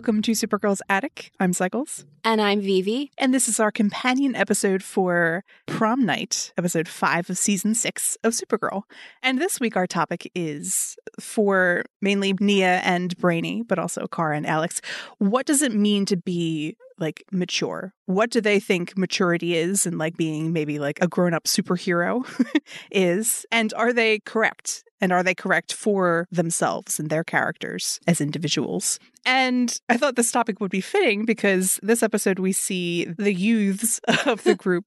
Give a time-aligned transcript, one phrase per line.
[0.00, 1.30] Welcome to Supergirl's Attic.
[1.38, 2.06] I'm Cycles.
[2.24, 3.12] And I'm Vivi.
[3.18, 8.32] And this is our companion episode for Prom Night, episode five of season six of
[8.32, 8.84] Supergirl.
[9.22, 14.46] And this week, our topic is for mainly Nia and Brainy, but also Kara and
[14.46, 14.80] Alex.
[15.18, 17.94] What does it mean to be like mature?
[18.06, 22.24] What do they think maturity is and like being maybe like a grown up superhero
[22.90, 23.46] is?
[23.50, 24.84] And are they correct?
[25.00, 28.98] And are they correct for themselves and their characters as individuals?
[29.24, 34.00] And I thought this topic would be fitting because this episode we see the youths
[34.26, 34.84] of the group,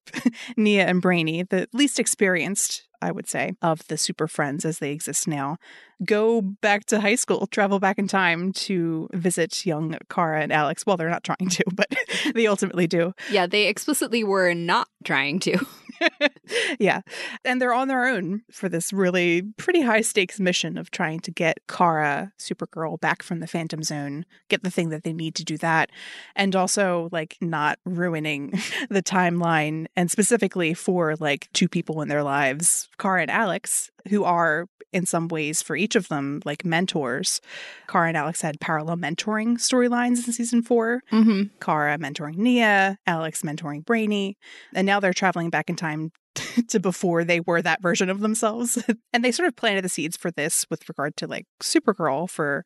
[0.56, 4.92] Nia and Brainy, the least experienced, I would say, of the super friends as they
[4.92, 5.58] exist now,
[6.06, 10.86] go back to high school, travel back in time to visit young Kara and Alex.
[10.86, 11.88] Well, they're not trying to, but
[12.34, 13.14] they ultimately do.
[13.30, 15.60] Yeah, they explicitly were not trying to.
[16.80, 17.02] yeah.
[17.46, 21.32] And they're on their own for this really pretty high stakes mission of trying to
[21.32, 25.44] get Kara, Supergirl, back from the Phantom Zone, get the thing that they need to
[25.44, 25.90] do that,
[26.36, 28.52] and also like not ruining
[28.90, 34.24] the timeline and specifically for like two people in their lives, Kara and Alex, who
[34.24, 37.42] are in some ways for each of them like mentors.
[37.88, 41.44] Kara and Alex had parallel mentoring storylines in season 4 Mm-hmm.
[41.60, 44.38] Kara mentoring Nia, Alex mentoring Brainy,
[44.74, 45.93] and now they're traveling back in time
[46.70, 48.82] to before they were that version of themselves.
[49.14, 52.64] and they sort of planted the seeds for this with regard to like Supergirl for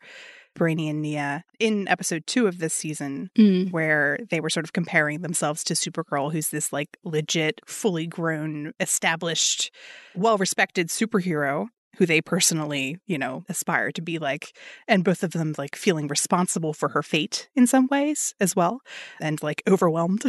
[0.56, 3.72] Brainy and Nia in episode two of this season, Mm.
[3.72, 8.72] where they were sort of comparing themselves to Supergirl, who's this like legit, fully grown,
[8.80, 9.72] established,
[10.16, 11.68] well respected superhero
[11.98, 14.56] who they personally, you know, aspire to be like.
[14.88, 18.82] And both of them like feeling responsible for her fate in some ways as well,
[19.20, 20.24] and like overwhelmed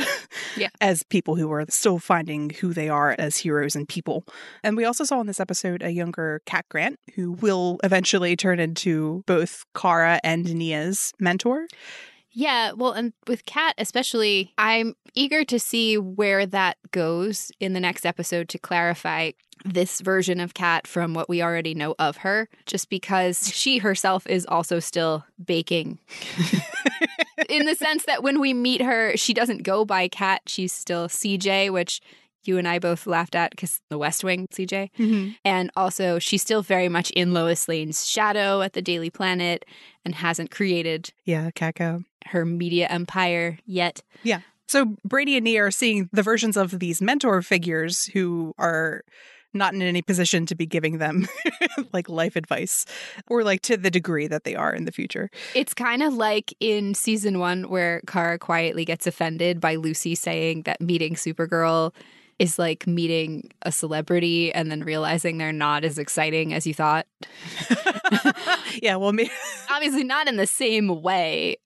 [0.56, 0.68] Yeah.
[0.80, 4.24] as people who are still finding who they are as heroes and people.
[4.62, 8.60] And we also saw in this episode a younger Cat Grant who will eventually turn
[8.60, 11.66] into both Kara and Nia's mentor.
[12.30, 17.80] Yeah, well, and with Kat especially, I'm eager to see where that goes in the
[17.80, 19.32] next episode to clarify
[19.64, 24.26] this version of Kat from what we already know of her, just because she herself
[24.26, 25.98] is also still baking.
[27.48, 31.08] in the sense that when we meet her, she doesn't go by Kat, she's still
[31.08, 32.00] CJ, which
[32.44, 34.90] you and I both laughed at because the West Wing CJ.
[34.98, 35.30] Mm-hmm.
[35.44, 39.64] And also, she's still very much in Lois Lane's shadow at the Daily Planet
[40.04, 42.04] and hasn't created Yeah, Catco.
[42.26, 44.02] her media empire yet.
[44.22, 44.40] Yeah.
[44.66, 49.02] So Brainy and Nia are seeing the versions of these mentor figures who are
[49.54, 51.26] not in any position to be giving them
[51.92, 52.84] like life advice
[53.28, 55.30] or like to the degree that they are in the future.
[55.54, 60.62] It's kind of like in season one where Kara quietly gets offended by Lucy saying
[60.62, 61.94] that meeting Supergirl
[62.38, 67.04] is like meeting a celebrity and then realizing they're not as exciting as you thought.
[68.82, 69.30] yeah, well, me-
[69.70, 71.56] Obviously, not in the same way.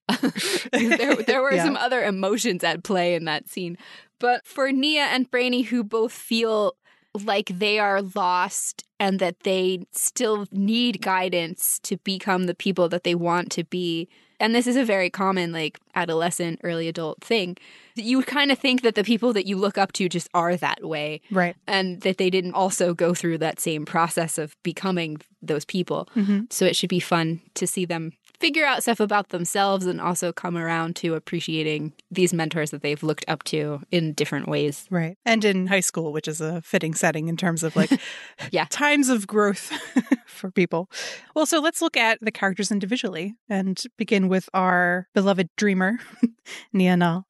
[0.72, 1.64] there, there were Yeah.
[1.64, 3.76] some other emotions at play in that scene.
[4.18, 6.74] But for Nia and Brainy, who both feel
[7.14, 13.04] like they are lost and that they still need guidance to become the people that
[13.04, 14.08] they want to be.
[14.40, 17.56] And this is a very common, like, adolescent, early adult thing.
[17.94, 20.82] You kind of think that the people that you look up to just are that
[20.84, 21.54] way right.
[21.68, 26.08] and that they didn't also go through that same process of becoming those people.
[26.16, 26.52] Mhm.
[26.52, 28.12] So it should be fun to see them
[28.42, 33.04] figure out stuff about themselves and also come around to appreciating these mentors that they've
[33.04, 34.84] looked up to in different ways.
[34.90, 35.16] Right.
[35.24, 37.90] And in high school, which is a fitting setting in terms of like
[38.50, 38.66] Yeah.
[38.68, 39.70] times of growth
[40.26, 40.90] for people.
[41.36, 46.00] Well, so let's look at the characters individually and begin with our beloved dreamer,
[46.72, 47.26] Nia Nal,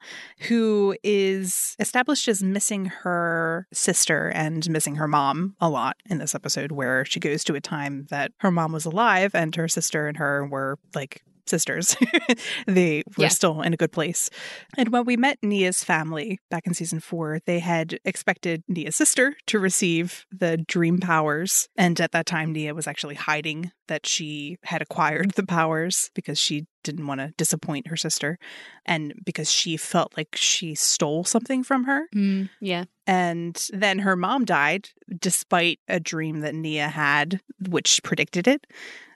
[0.48, 6.34] who is established as missing her sister and missing her mom a lot in this
[6.34, 10.08] episode, where she goes to a time that her mom was alive and her sister
[10.08, 11.01] and her were like
[11.44, 11.96] sisters.
[12.68, 13.28] they were Yeah.
[13.28, 14.30] still in a good place.
[14.78, 19.34] And when we met Nia's family back in season four, they had expected Nia's sister
[19.48, 21.68] to receive the dream powers.
[21.76, 26.38] And at that time, Nia was actually hiding that she had acquired the powers because
[26.38, 28.38] she didn't want to disappoint her sister
[28.86, 32.06] and because she felt like she stole something from her.
[32.14, 32.84] Mm, yeah.
[33.06, 38.64] And then her mom died despite a dream that Nia had, which predicted it,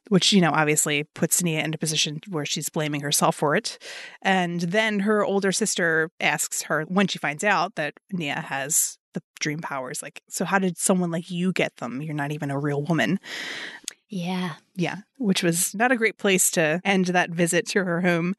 [0.09, 3.79] which, you know, obviously puts Nia in a position where she's blaming herself for it.
[4.23, 9.23] And then her older sister asks her when she finds out that Nia has the
[9.41, 12.03] dream powers, like, so how did someone like you get them?
[12.03, 13.19] You're not even a real woman.
[14.09, 14.53] Yeah.
[14.75, 18.35] Yeah, which was not a great place to end that visit to her home.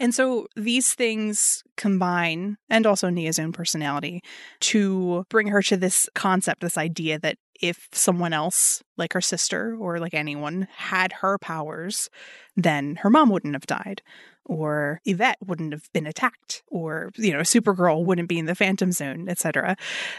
[0.00, 4.20] And so these things combine, and also Nia's own personality,
[4.60, 9.76] to bring her to this concept, this idea that if someone else, like her sister
[9.78, 12.08] or like anyone, had her powers,
[12.56, 14.02] then her mom wouldn't have died.
[14.46, 18.92] or Yvette wouldn't have been attacked, or, you know, Supergirl wouldn't be in the Phantom
[18.92, 19.76] Zone, etc.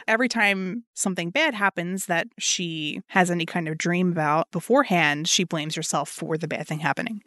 [0.08, 5.44] Every time something bad happens that she has any kind of dream about beforehand, she
[5.44, 7.24] blames herself for the bad thing happening.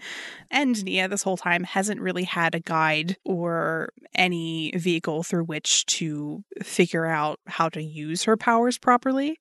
[0.51, 5.87] And Nia, this whole time, hasn't really had a guide or any vehicle through which
[5.87, 9.41] to figure out how to use her powers properly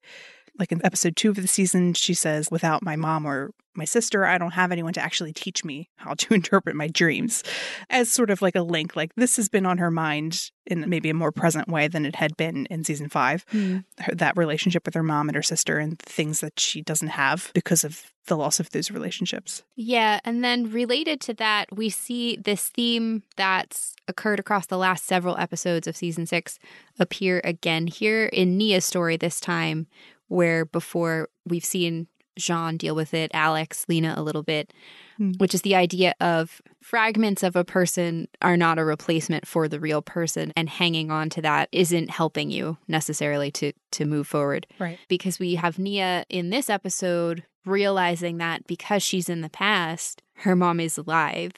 [0.59, 4.25] like in episode two of the season, she says, without my mom or my sister,
[4.25, 7.43] I don't have anyone to actually teach me how to interpret my dreams.
[7.89, 11.09] As sort of like a link, like this has been on her mind in maybe
[11.09, 13.45] a more present way than it had been in season five.
[13.47, 13.85] Mm.
[14.13, 17.83] that relationship with her mom and her sister and things that she doesn't have because
[17.83, 19.63] of the loss of those relationships.
[19.75, 20.19] Yeah.
[20.23, 25.37] And then related to that, we see this theme that's occurred across the last several
[25.37, 26.59] episodes of season six
[26.99, 29.87] appear again here in Nia's story this time
[30.29, 34.73] where before we've seen Jean deal with it, Alex, Lena a little bit,
[35.19, 35.37] mm.
[35.39, 39.79] which is the idea of fragments of a person are not a replacement for the
[39.79, 44.65] real person and hanging on to that isn't helping you necessarily to to move forward.
[44.79, 44.97] Right.
[45.07, 50.55] Because we have Nia in this episode realizing that because she's in the past, her
[50.55, 51.51] mom is alive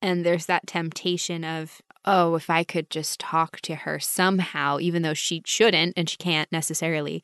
[0.00, 5.00] and there's that temptation of oh, if I could just talk to her somehow, even
[5.00, 7.22] though she shouldn't and she can't necessarily,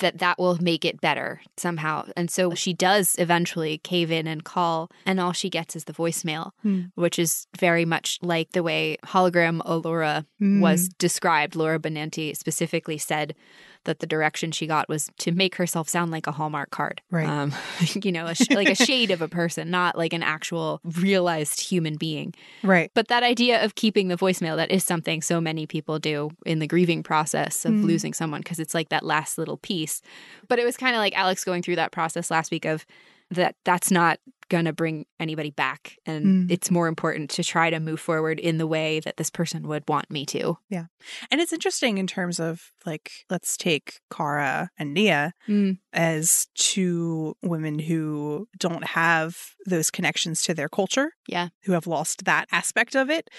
[0.00, 2.06] that that will make it better somehow.
[2.16, 5.92] And so she does eventually cave in and call, and all she gets is the
[5.92, 6.90] voicemail, mm.
[6.94, 10.60] which is very much like the way hologram Alura mm.
[10.60, 11.56] was described.
[11.56, 13.34] Laura Benanti specifically said
[13.84, 17.00] that the direction she got was to make herself sound like a Hallmark card.
[17.10, 17.28] Right.
[17.28, 17.52] Um,
[18.02, 21.60] you know, a sh- like a shade of a person, not like an actual realized
[21.60, 22.34] human being.
[22.62, 22.90] Right.
[22.94, 26.58] But that idea of keeping the voicemail, that is something so many people do in
[26.58, 27.84] the grieving process of mm.
[27.84, 30.02] losing someone because it's like that last little piece.
[30.48, 32.86] But it was kind of like Alex going through that process last week of
[33.30, 34.18] that that's not
[34.48, 36.50] going to bring anybody back and mm.
[36.50, 39.84] it's more important to try to move forward in the way that this person would
[39.88, 40.58] want me to.
[40.68, 40.86] Yeah.
[41.30, 45.78] And it's interesting in terms of like let's take Kara and Nia mm.
[45.92, 49.36] as two women who don't have
[49.66, 51.12] those connections to their culture.
[51.28, 51.48] Yeah.
[51.64, 53.30] Who have lost that aspect of it.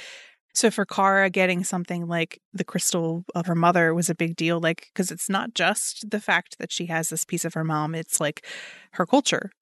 [0.55, 4.59] So for Kara, getting something like the crystal of her mother was a big deal,
[4.59, 7.93] like, because it's not just the fact that she has this piece of her mom,
[7.93, 8.45] it's like
[8.91, 9.51] her culture.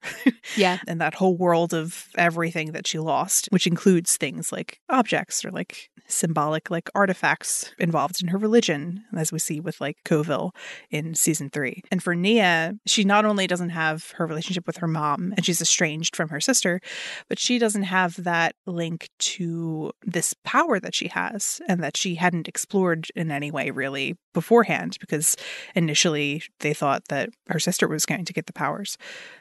[0.56, 0.78] Yeah.
[0.88, 5.50] and that whole world of everything that she lost, which includes things like objects or
[5.52, 10.52] like symbolic like artifacts involved in her religion, as we see with like Coville
[10.92, 11.82] in season three.
[11.92, 15.62] And for Nia, she not only doesn't have her relationship with her mom and she's
[15.62, 16.82] estranged from her sister,
[17.30, 22.16] but she doesn't have that link to this power that she has and that she
[22.16, 22.83] hadn't explored
[23.16, 25.36] in any way really beforehand because
[25.76, 28.98] initially they thought that her sister was going to get the powers.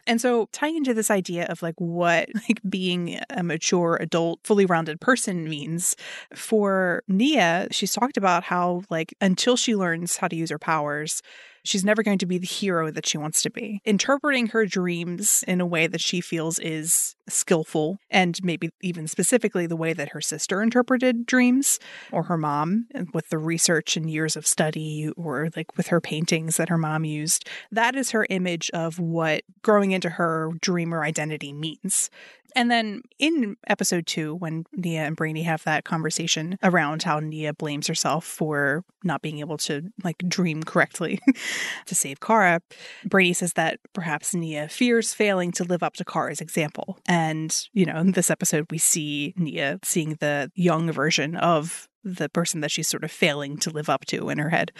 [0.07, 4.67] And so tying into this idea of like what like being a mature adult fully
[4.67, 5.97] rounded person means
[6.35, 11.23] for Nia, she's talked about how like until she learns how to use her powers,
[11.65, 13.81] She's never going to be the hero that she wants to be.
[13.85, 19.67] Interpreting her dreams in a way that she feels is skillful, and maybe even specifically
[19.67, 21.79] the way that her sister interpreted dreams
[22.11, 26.57] or her mom with the research and years of study, or like with her paintings
[26.57, 31.53] that her mom used, that is her image of what growing into her dreamer identity
[31.53, 32.11] means.
[32.55, 37.55] And then in episode two, when Nia and Brainy have that conversation around how Nia
[37.55, 41.21] blames herself for not being able to like dream correctly
[41.87, 42.61] to save Kara,
[43.05, 46.99] Brainy says that perhaps Nia fears failing to live up to Kara's example.
[47.07, 52.29] And, you know, in this episode, we see Nia seeing the young version of the
[52.29, 54.73] person that she's sort of failing to live up to in her head.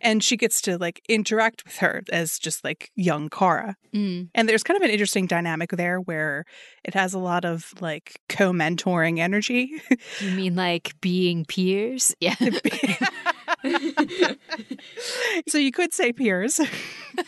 [0.00, 3.76] And she gets to like interact with her as just like young Kara.
[3.94, 4.28] Mm.
[4.34, 6.44] And there's kind of an interesting dynamic there where
[6.84, 9.80] it has a lot of like co mentoring energy.
[10.20, 12.14] You mean like being peers?
[12.22, 12.36] Yeah.
[15.48, 16.60] so you could say peers,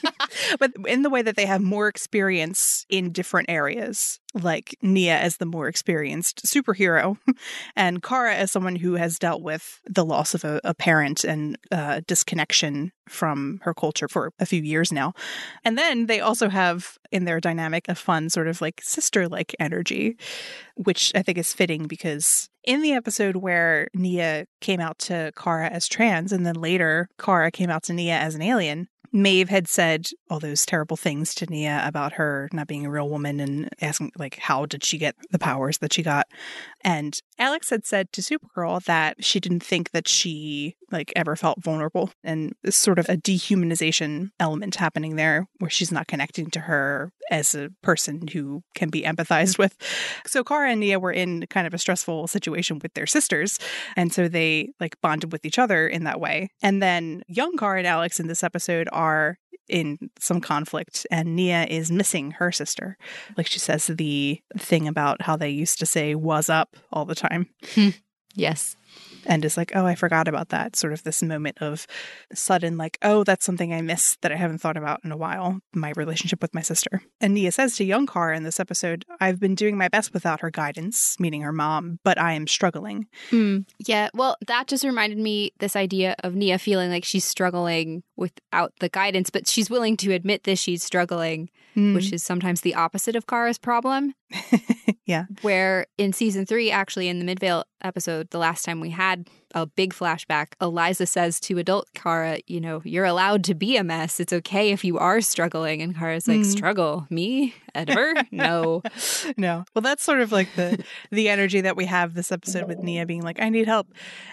[0.59, 5.37] but in the way that they have more experience in different areas, like Nia as
[5.37, 7.17] the more experienced superhero,
[7.77, 11.57] and Kara as someone who has dealt with the loss of a, a parent and
[11.71, 15.13] uh, disconnection from her culture for a few years now.
[15.65, 19.55] And then they also have in their dynamic a fun sort of like sister like
[19.61, 20.17] energy,
[20.77, 25.69] which I think is fitting because in the episode where Nia came out to Kara
[25.69, 29.69] as trans and then later Kara came out to Nia as an alien, Maeve had
[29.69, 33.69] said all those terrible things to Nia about her not being a real woman and
[33.81, 36.27] asking, like, how did she get the powers that she got?
[36.81, 41.63] And Alex had said to Supergirl that she didn't think that she, like, ever felt
[41.63, 47.13] vulnerable and sort of a dehumanization element happening there where she's not connecting to her
[47.31, 49.77] as a person who can be empathized with.
[50.27, 53.59] So Kara and Nia were in kind of a stressful situation with their sisters.
[53.97, 56.49] And so they, like, bonded with each other in that way.
[56.63, 59.04] And then young Kara and Alex in this episode are
[59.69, 62.99] in some conflict and Nia is missing her sister.
[63.37, 67.15] Like she says the thing about how they used to say was up all the
[67.15, 67.49] time.
[68.35, 68.77] Yes.
[69.27, 70.77] And is like, oh, I forgot about that.
[70.77, 71.87] Sort of this moment of
[72.33, 75.61] sudden, like, oh, that's something I miss that I haven't thought about in a while
[75.75, 77.03] my relationship with my sister.
[77.21, 80.41] And Nia says to young Kara in this episode, I've been doing my best without
[80.41, 83.07] her guidance, meaning her mom, but I am struggling.
[83.31, 84.11] Mm, yeah.
[84.15, 88.89] Well, that just reminded me this idea of Nia feeling like she's struggling without the
[88.89, 91.95] guidance, but she's willing to admit that she's struggling, Mm.
[91.95, 94.15] which is sometimes the opposite of Kara's problem.
[95.07, 95.25] yeah.
[95.43, 99.67] Where in season three, actually in the Midvale episode, the last time we had a
[99.67, 104.21] big flashback, Eliza says to adult Kara, you know, you're allowed to be a mess.
[104.21, 105.81] It's okay if you are struggling.
[105.81, 106.45] And Kara's like, Mm.
[106.45, 107.07] struggle?
[107.09, 107.55] Me?
[107.75, 108.15] Ever?
[108.31, 108.83] no.
[109.37, 109.65] no.
[109.75, 113.07] Well, that's sort of like the the energy that we have this episode with Nia
[113.07, 113.89] being like, I need help.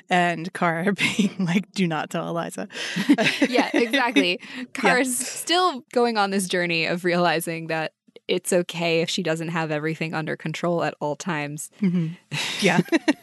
[0.10, 2.68] And Kara being like, do not tell Eliza.
[3.50, 4.40] yeah, exactly.
[4.74, 7.94] Kara's still going on this journey of realizing that
[8.32, 11.70] it's okay if she doesn't have everything under control at all times.
[11.82, 12.18] Mhm.
[12.62, 12.80] Yeah.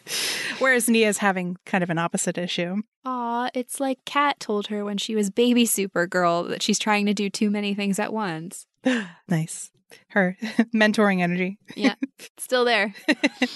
[0.59, 2.83] Whereas Nia's having kind of an opposite issue.
[3.05, 7.13] Aw, it's like Kat told her when she was baby Supergirl that she's trying to
[7.13, 8.67] do too many things at once.
[9.27, 9.71] nice.
[10.09, 10.37] Her
[10.75, 11.57] mentoring energy.
[11.75, 11.95] Yeah.
[12.37, 12.93] Still there.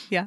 [0.10, 0.26] Yeah.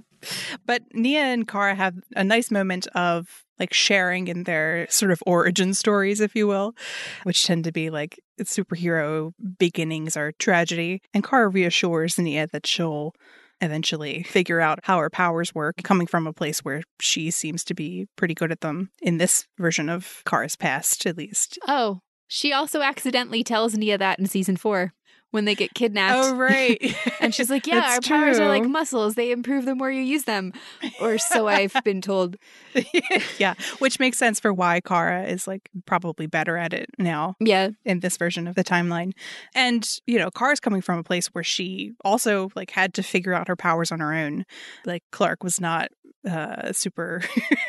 [0.64, 5.22] But Nia and Kara have a nice moment of like sharing in their sort of
[5.26, 6.74] origin stories, if you will,
[7.22, 11.00] which tend to be like superhero beginnings or tragedy.
[11.14, 13.14] And Kara reassures Nia that she'll
[13.60, 17.74] eventually figure out how her powers work, coming from a place where she seems to
[17.74, 21.58] be pretty good at them in this version of Kara's past, at least.
[21.66, 24.92] Oh, she also accidentally tells Nia that in season four
[25.36, 26.16] when they get kidnapped.
[26.16, 26.82] Oh, right.
[27.20, 29.14] And she's like, Yeah, our powers are like muscles.
[29.16, 30.52] They improve the more you use them.
[31.00, 32.36] Or so I've been told.
[33.38, 37.36] yeah, which makes sense for why Kara is like probably better at it now.
[37.38, 37.70] Yeah.
[37.84, 39.12] in this version of the timeline.
[39.54, 43.34] And, you know, Kara's coming from a place where she also like had to figure
[43.34, 44.46] out her powers on her own.
[44.86, 45.90] Like Clark was not
[46.28, 47.22] uh super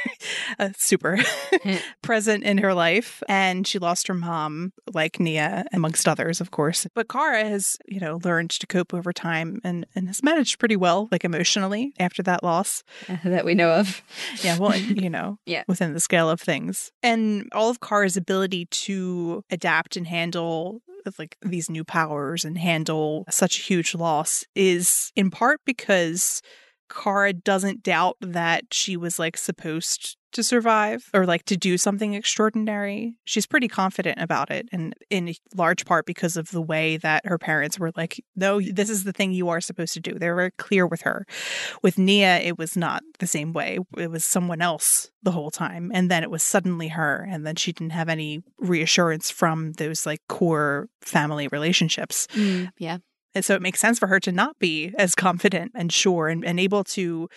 [0.60, 1.18] uh, super
[2.02, 6.88] present in her life and she lost her mom like Nia amongst others of course
[6.96, 10.76] but Kara has you know learned to cope over time and and has managed pretty
[10.76, 12.84] well like emotionally after that loss
[13.24, 14.02] that we know of.
[14.44, 15.64] yeah, well, you know, Yeah.
[15.68, 16.92] within the scale of things.
[17.04, 20.82] And all of Kara's ability to adapt and handle
[21.18, 26.42] like these new powers and handle such a huge loss is in part because
[26.90, 32.14] Kara doesn't doubt that she was like supposed to survive or like to do something
[32.14, 33.16] extraordinary.
[33.26, 37.38] She's pretty confident about it and in large part because of the way that her
[37.38, 40.36] parents were like, "No, this is the thing you are supposed to do." They were
[40.36, 41.26] very clear with her.
[41.82, 43.80] With Nia, it was not the same way.
[43.98, 47.56] It was someone else the whole time and then it was suddenly her and then
[47.56, 52.28] she didn't have any reassurance from those like core family relationships.
[52.34, 52.98] Mm, yeah.
[53.36, 56.44] And so it makes sense for her to not be as confident and sure and,
[56.44, 57.30] and able to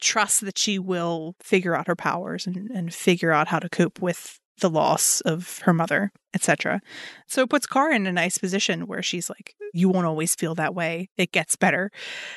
[0.00, 4.00] trust that she will figure out her powers and, and figure out how to cope
[4.00, 6.80] with the loss of her mother, etc.
[7.26, 10.54] So it puts Kara in a nice position where she's like, you won't always feel
[10.54, 11.10] that way.
[11.16, 11.90] It gets better.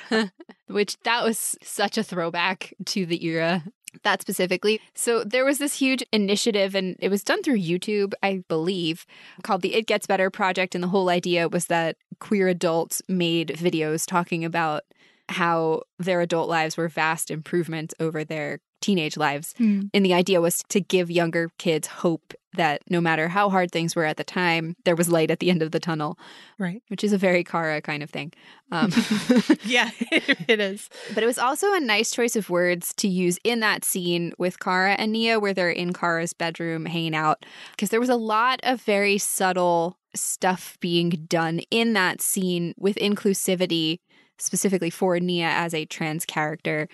[0.68, 3.64] Which that was such a throwback to the era.
[4.04, 4.80] That specifically.
[4.94, 9.06] So there was this huge initiative, and it was done through YouTube, I believe,
[9.42, 10.76] called the It Gets Better Project.
[10.76, 14.84] And the whole idea was that queer adults made videos talking about
[15.30, 19.54] how their adult lives were vast improvements over their teenage lives.
[19.60, 23.94] And the idea was to give younger kids hope that no matter how hard things
[23.96, 26.18] were at the time, there was light at the end of the tunnel,
[26.58, 26.82] Right.
[26.88, 28.32] which is a very Kara kind of thing.
[28.72, 28.92] Um,
[29.66, 29.90] Yeah,
[30.48, 30.90] it is.
[31.14, 34.60] but it was also a nice choice of words to use in that scene with
[34.60, 38.60] Kara and Nia, where they're in Kara's bedroom hanging out, because there was a lot
[38.64, 44.00] of very subtle stuff being done in that scene with inclusivity,
[44.38, 46.88] specifically for Nia as a trans character.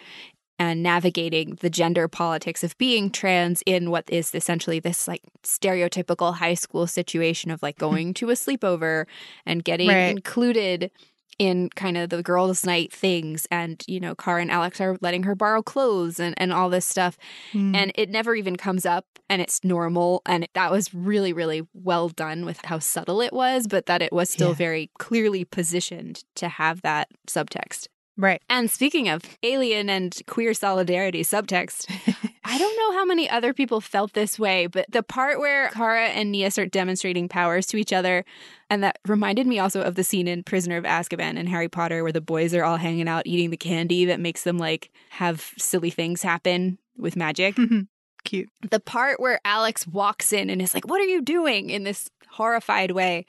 [0.58, 6.34] And navigating the gender politics of being trans in what is essentially this like stereotypical
[6.34, 7.82] high school situation of like hmm.
[7.82, 9.06] going to a sleepover
[9.46, 10.12] and getting Right.
[10.16, 10.92] included
[11.38, 13.48] in kind of the girls' night things.
[13.52, 16.86] And, you know, Kara and Alex are letting her borrow clothes and, and all this
[16.86, 17.18] stuff.
[17.54, 17.76] Mm.
[17.76, 20.22] And it never even comes up and it's normal.
[20.26, 24.14] And that was really, really well done with how subtle it was, but that it
[24.14, 24.56] was still Yeah.
[24.56, 27.88] very clearly positioned to have that subtext.
[28.18, 28.42] right.
[28.50, 31.90] And speaking of alien and queer solidarity subtext,
[32.48, 36.10] I don't know how many other people felt this way, but the part where Kara
[36.10, 38.24] and Nia start demonstrating powers to each other,
[38.70, 42.04] and that reminded me also of the scene in Prisoner of Azkaban and Harry Potter
[42.04, 45.54] where the boys are all hanging out eating the candy that makes them like have
[45.58, 47.58] silly things happen with magic.
[48.26, 48.50] Cute.
[48.70, 52.10] the part where Alex walks in and is like, What are you doing in this
[52.32, 53.26] horrified way?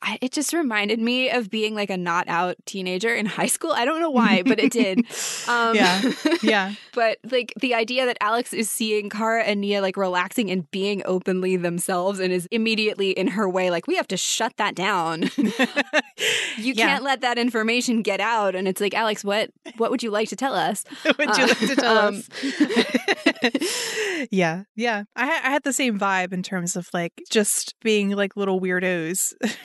[0.00, 3.72] I, it just reminded me of being like a not out teenager in high school.
[3.72, 5.04] I don't know why, but it did.
[5.48, 6.02] Um, Yeah.
[6.42, 6.74] Yeah.
[6.94, 11.02] but like the idea that Alex is seeing Kara and Nia like relaxing and being
[11.04, 15.22] openly themselves and is immediately in her way, like, we have to shut that down.
[15.36, 16.86] you Yeah.
[16.86, 18.54] can't let that information get out.
[18.54, 20.84] And it's like, Alex, what what would you like to tell us?
[21.04, 22.28] Would you like to tell um, us?
[24.38, 25.02] Yeah, yeah.
[25.16, 28.60] I, ha- I had the same vibe in terms of like just being like little
[28.60, 29.34] weirdos.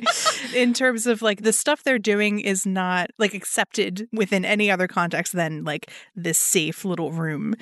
[0.54, 4.86] in terms of like the stuff they're doing is not like accepted within any other
[4.86, 7.56] context than like this safe little room.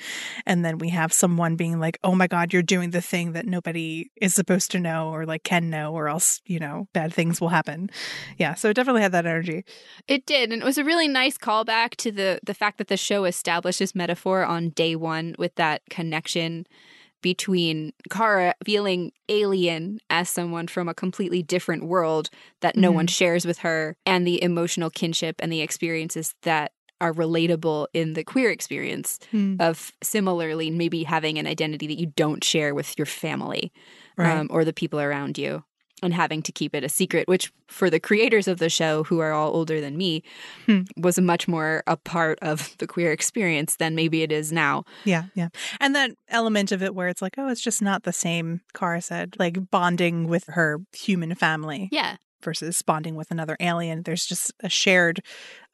[0.45, 3.47] And then we have someone being like, oh my God, you're doing the thing that
[3.47, 7.41] nobody is supposed to know or like can know, or else, you know, bad things
[7.41, 7.89] will happen.
[8.37, 8.53] Yeah.
[8.53, 9.65] So it definitely had that energy.
[10.07, 12.97] It did, and it was a really nice callback to the the fact that the
[12.97, 16.50] show establishes metaphor on day one with that connection
[17.21, 22.29] between Kara feeling alien as someone from a completely different world
[22.61, 22.95] that no Mhm.
[22.95, 28.13] one shares with her, and the emotional kinship and the experiences that are relatable in
[28.13, 29.55] the queer experience Hmm.
[29.59, 33.71] of similarly maybe having an identity that you don't share with your family
[34.17, 34.37] Right.
[34.37, 35.63] um, or the people around you
[36.01, 39.19] and having to keep it a secret, which for the creators of the show, who
[39.19, 40.23] are all older than me,
[40.65, 40.81] Hmm.
[40.97, 44.83] was much more a part of the queer experience than maybe it is now.
[45.05, 45.49] Yeah, yeah.
[45.79, 49.01] And that element of it where it's like, oh, it's just not the same, Kara
[49.01, 52.17] said, like bonding with her human family Yeah.
[52.43, 54.03] versus bonding with another alien.
[54.03, 55.21] There's just a shared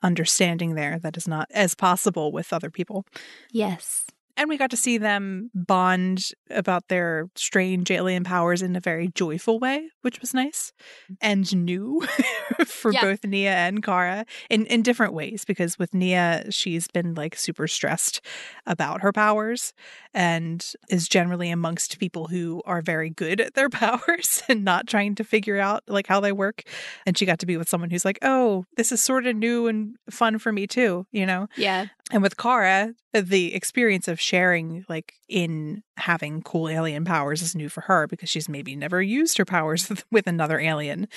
[0.04, 3.06] understanding there that is not as possible with other people.
[3.52, 4.06] Yes.
[4.38, 9.10] And we got to see them bond about their strange alien powers in a very
[9.10, 10.72] joyful way, which was nice
[11.06, 11.14] mm-hmm.
[11.22, 12.02] and new
[12.66, 13.02] for Yeah.
[13.02, 15.44] both Nia and Kara in, in different ways.
[15.44, 18.22] Because with Nia, she's been like super stressed
[18.66, 19.74] about her powers
[20.14, 25.16] and is generally amongst people who are very good at their powers and not trying
[25.16, 26.64] to figure out like how they work.
[27.06, 29.68] And she got to be with someone who's like, oh, this is sort of new
[29.68, 31.48] and fun for me too, you know?
[31.58, 31.88] Yeah.
[32.12, 37.68] And with Kara, the experience of sharing, like in having cool alien powers, is new
[37.68, 41.08] for her because she's maybe never used her powers with, another alien.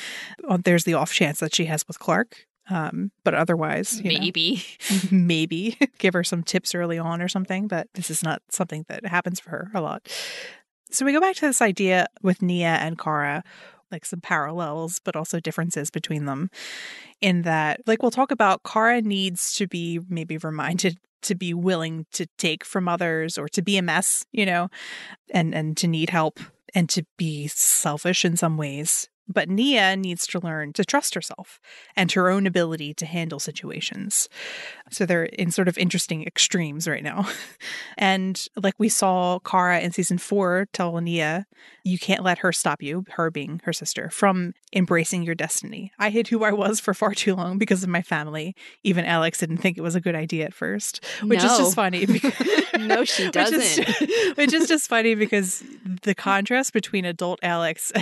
[0.49, 2.47] Uh, There's the off chance that she has with Clark.
[2.69, 4.63] Um, but otherwise, you know, Maybe.
[5.11, 7.67] maybe give her some tips early on or something.
[7.67, 10.09] But this is not something that happens for her a lot.
[10.91, 13.43] So we go back to this idea with Nia and Kara,
[13.93, 16.51] like some parallels, but also differences between them.
[17.21, 22.07] In that, like we'll talk about, Kara needs to be maybe reminded to be willing
[22.13, 24.69] to take from others or to be a mess, you know,
[25.31, 26.41] and and to need help
[26.75, 29.10] and to be selfish in some ways.
[29.33, 31.61] But Nia needs to learn to trust herself
[31.97, 34.29] and her own ability to handle situations.
[34.91, 37.29] So they're in sort of interesting extremes right now.
[37.97, 41.47] and like we saw Kara in season four tell Nia,
[41.85, 45.93] you can't let her stop you, her being her sister, from embracing your destiny.
[45.99, 48.55] I hid who I was for far too long because of my family.
[48.83, 52.07] Even Alex didn't think it was a good idea at first, which is just funny.
[52.11, 52.35] Because,
[52.79, 53.87] No, she doesn't.
[53.87, 55.63] ju- Which is just funny because
[56.03, 57.93] the contrast between adult Alex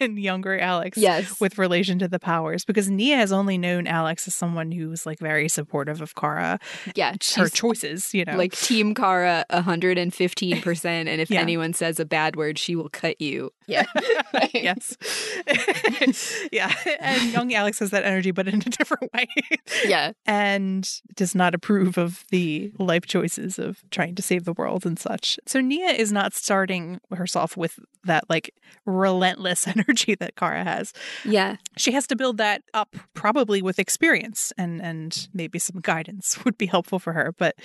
[0.00, 1.38] and younger Alex Yes.
[1.40, 5.18] with relation to the powers because Nia has only known Alex as someone who's like
[5.18, 6.58] very supportive of Kara,
[6.94, 7.14] yeah.
[7.36, 8.36] her choices, you know.
[8.36, 10.84] like Team Kara 115%.
[11.08, 11.40] And if Yeah.
[11.40, 13.52] anyone says a bad word, she will cut you.
[13.66, 13.84] Yeah.
[14.54, 14.96] yes.
[16.52, 16.72] yeah.
[17.00, 19.26] And young Alex has that energy, but in a different way.
[19.84, 20.12] Yeah.
[20.26, 24.98] and does not approve of the life choices of trying to save the world and
[24.98, 25.38] such.
[25.46, 28.54] So Nia is not starting herself with that like
[28.86, 30.92] relentless energy that Kara has.
[31.24, 31.56] Yeah.
[31.76, 36.56] she has to build that up probably with experience and and maybe some guidance would
[36.58, 37.56] be helpful for her but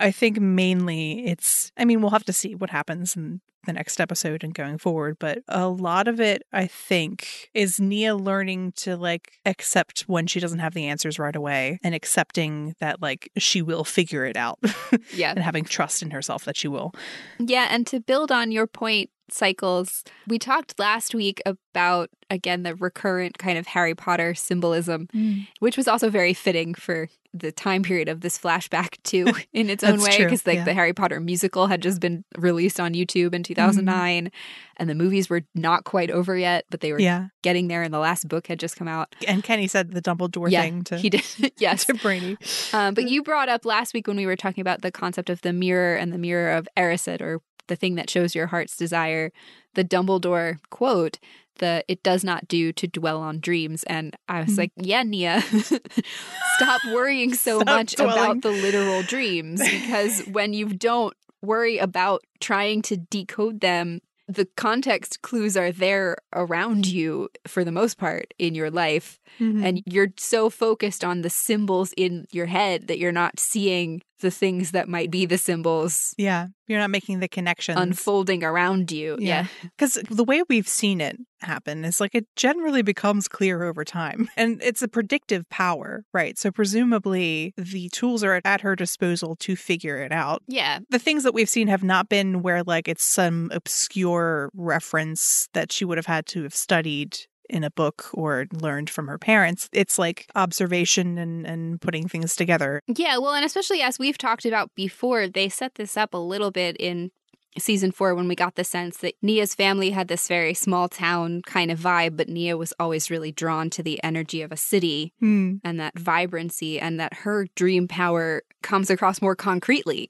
[0.00, 4.00] i think mainly it's i mean we'll have to see what happens in the next
[4.00, 8.96] episode and going forward but a lot of it i think is nia learning to
[8.96, 13.62] like accept when she doesn't have the answers right away and accepting that like she
[13.62, 14.58] will figure it out
[15.14, 15.30] Yeah.
[15.30, 16.92] and having trust in herself that she will
[17.38, 20.04] Yeah, and to build on your point, cycles.
[20.26, 25.46] We talked last week about, again, the recurrent kind of Harry Potter symbolism, Mm.
[25.60, 29.82] which was also very fitting for the time period of this flashback, too, in its
[29.82, 30.64] own way, because like yeah.
[30.64, 33.34] the Harry Potter musical had just been released on YouTube Mm-hmm.
[33.36, 34.30] in 2009,
[34.76, 37.28] and the movies were not quite over yet, but they were Yeah.
[37.42, 39.14] getting there, and the last book had just come out.
[39.26, 41.24] And Kenny said the Dumbledore yeah, thing to, he did.
[41.56, 41.86] yes.
[41.86, 42.36] to Brainy.
[42.74, 45.40] Um, but you brought up last week when we were talking about the concept of
[45.40, 49.32] the mirror and the mirror of Erised, or the thing that shows your heart's desire,
[49.74, 51.18] the Dumbledore quote,
[51.58, 53.84] the it does not do to dwell on dreams.
[53.84, 54.58] And I was Mhm.
[54.58, 55.42] like, yeah, Nia,
[56.56, 58.12] stop worrying so Stop much dwelling.
[58.14, 64.46] about the literal dreams because when you don't worry about trying to decode them, the
[64.56, 69.64] context clues are there around you for the most part in your life Mhm.
[69.64, 74.30] and you're so focused on the symbols in your head that you're not seeing the
[74.30, 77.78] things that might be the symbols yeah, you're not making the connections.
[77.78, 79.18] unfolding around you.
[79.20, 79.46] Yeah.
[79.62, 84.30] Because the way we've seen it happen is like it generally becomes clear over time.
[84.38, 86.38] And it's a predictive power, right?
[86.38, 90.42] So presumably the tools are at her disposal to figure it out.
[90.48, 90.78] Yeah.
[90.88, 95.70] The things that we've seen have not been where like it's some obscure reference that
[95.70, 97.18] she would have had to have studied
[97.52, 99.68] in a book or learned from her parents.
[99.72, 102.80] It's like observation and, and putting things together.
[102.88, 103.18] Yeah.
[103.18, 106.76] Well, and especially as we've talked about before, they set this up a little bit
[106.80, 107.10] in
[107.58, 111.42] season four when we got the sense that Nia's family had this very small town
[111.44, 115.12] kind of vibe, but Nia was always really drawn to the energy of a city
[115.20, 115.56] Hmm.
[115.62, 120.08] and that vibrancy, and that her dream power comes across more concretely.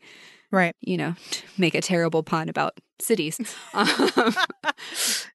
[0.53, 0.77] Right.
[0.81, 3.39] You know, to make a terrible pun about cities.
[3.75, 4.35] Um,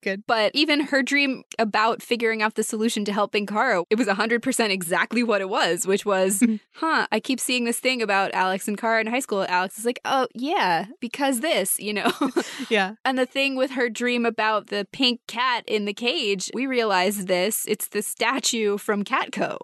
[0.02, 0.24] Good.
[0.28, 4.70] But even her dream about figuring out the solution to helping Kara, it was 100%
[4.70, 6.44] exactly what it was, which was,
[6.76, 9.46] huh, I keep seeing this thing about Alex and Kara in high school.
[9.50, 12.12] Alex is like, oh, yeah, because this, you know?
[12.70, 12.96] Yeah.
[13.06, 17.28] and the thing with her dream about the pink cat in the cage, we realized
[17.28, 17.66] this.
[17.68, 19.58] It's the statue from Catco.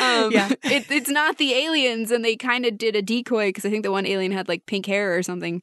[0.00, 0.48] um, Yeah.
[0.64, 3.82] It, it's not the aliens, and they kind of did a decoy because I think
[3.84, 5.62] the one alien had like pink hair or something.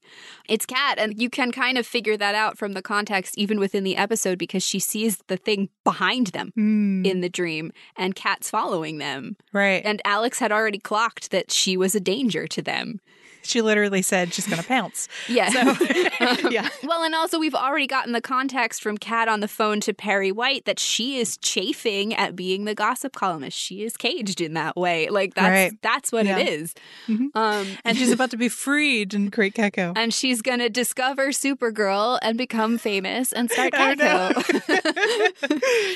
[0.50, 3.84] It's Cat, and you can kind of figure that out from the context even within
[3.84, 7.06] the episode because she sees the thing behind them Hmm.
[7.06, 9.36] in the dream, and Cat's following them.
[9.51, 9.82] right.
[9.86, 12.99] And Alex had already clocked that she was a danger to them.
[13.43, 15.08] She literally said she's going to pounce.
[15.27, 15.49] Yeah.
[15.49, 16.69] So, yeah.
[16.84, 20.32] Well, and also we've already gotten the context from Kat on the phone to Perry
[20.32, 23.58] White that she is chafing at being the gossip columnist.
[23.58, 25.10] She is caged in that way.
[25.10, 25.82] Like that's Right.
[25.82, 26.38] that's what Yeah.
[26.39, 26.73] it is.
[27.08, 27.27] Mhm.
[27.36, 29.93] Um, And she's about to be freed in Great Gecko.
[29.97, 33.73] and she's gonna discover Supergirl and become famous and start.
[33.73, 34.43] Catco.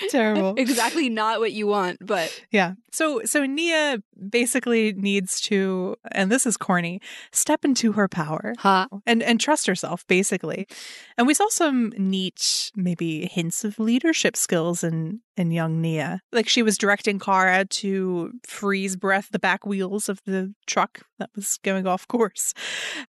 [0.10, 0.55] Terrible.
[0.57, 2.73] exactly not what you want, but Yeah.
[2.91, 7.01] So so Nia basically needs to and this is corny,
[7.32, 8.88] step into her power ha.
[9.06, 10.67] and and trust herself basically.
[11.17, 16.21] And we saw some neat maybe hints of leadership skills in in young Nia.
[16.32, 21.30] Like she was directing Kara to freeze breath the back wheels of the truck that
[21.36, 22.53] was going off course.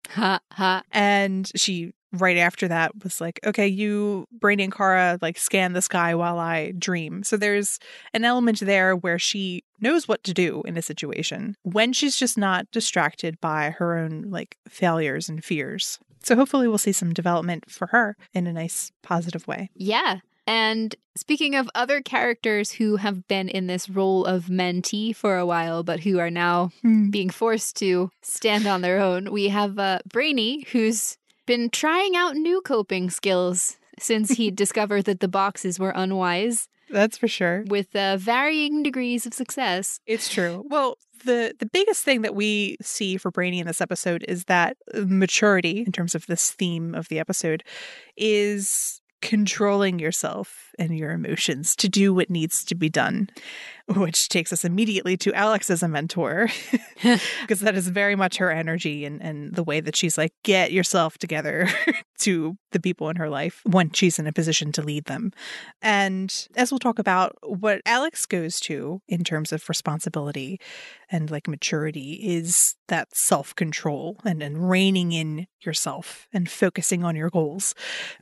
[0.10, 0.84] Ha ha.
[0.92, 5.82] And she right after that was like, okay, you, Brainy and Kara, like scan the
[5.82, 7.24] sky while I dream.
[7.24, 7.80] So there's
[8.14, 12.38] an element there where she knows what to do in a situation when she's just
[12.38, 16.00] not distracted by her own like failures and fears.
[16.24, 19.70] So hopefully we'll see some development for her in a nice positive way.
[19.76, 20.20] Yeah.
[20.46, 25.46] And speaking of other characters who have been in this role of mentee for a
[25.46, 26.72] while, but who are now
[27.10, 32.36] being forced to stand on their own, we have uh, Brainy, who's been trying out
[32.36, 37.64] new coping skills since he discovered that the boxes were unwise That's for sure.
[37.68, 40.00] with uh, varying degrees of success.
[40.06, 40.66] It's true.
[40.70, 44.78] Well, the the biggest thing that we see for Brainy in this episode is that
[44.94, 47.64] maturity, in terms of this theme of the episode,
[48.16, 53.30] is controlling yourself and your emotions to do what needs to be done,
[53.88, 56.50] which takes us immediately to Alex as a mentor,
[57.42, 60.72] because that is very much her energy and, and the way that she's like, get
[60.72, 61.68] yourself together
[62.20, 65.32] to the people in her life when she's in a position to lead them.
[65.82, 70.60] And as we'll talk about, what Alex goes to in terms of responsibility
[71.10, 77.16] and like maturity is that self control and, and reining in yourself and focusing on
[77.16, 77.74] your goals.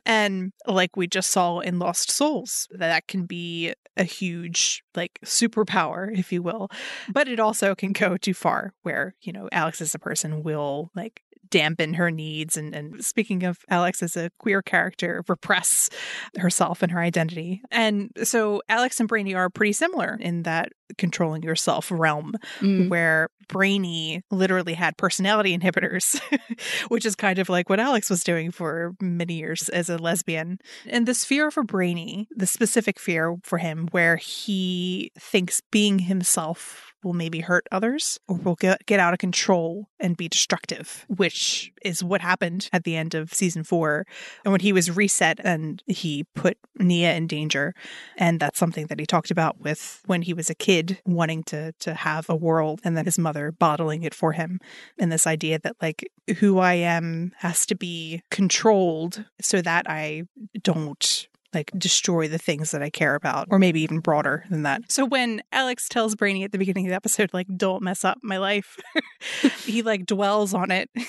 [0.06, 6.18] And like we just saw in Lost Souls, that can be a huge like superpower,
[6.18, 6.70] if you will.
[7.10, 10.92] But it also can go too far where, you know, Alex as a person will
[10.96, 15.90] like dampen her needs and, and speaking of alex as a queer character repress
[16.38, 21.44] herself and her identity and so alex and brainy are pretty similar in that controlling
[21.44, 22.90] yourself realm Mm.
[22.90, 26.20] where Brainy literally had personality inhibitors,
[26.88, 30.58] which is kind of like what Alex was doing for many years as a lesbian.
[30.88, 36.94] And this fear for Brainy, the specific fear for him, where he thinks being himself
[37.06, 41.72] will maybe hurt others or will get, get out of control and be destructive, which
[41.84, 44.06] is what happened at the end of season four.
[44.44, 47.74] And when he was reset and he put Nia in danger.
[48.18, 51.72] And that's something that he talked about with when he was a kid wanting to
[51.74, 54.60] to have a world and then his mother bottling it for him.
[54.98, 60.24] And this idea that like who I am has to be controlled so that I
[60.64, 64.92] don't like destroy the things that I care about, or maybe even broader than that.
[64.92, 68.20] So when Alex tells Brainy at the beginning of the episode, like, don't mess up
[68.22, 68.78] my life,
[69.66, 70.90] he like dwells on it.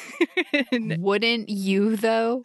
[0.72, 2.42] And- Wouldn't you though?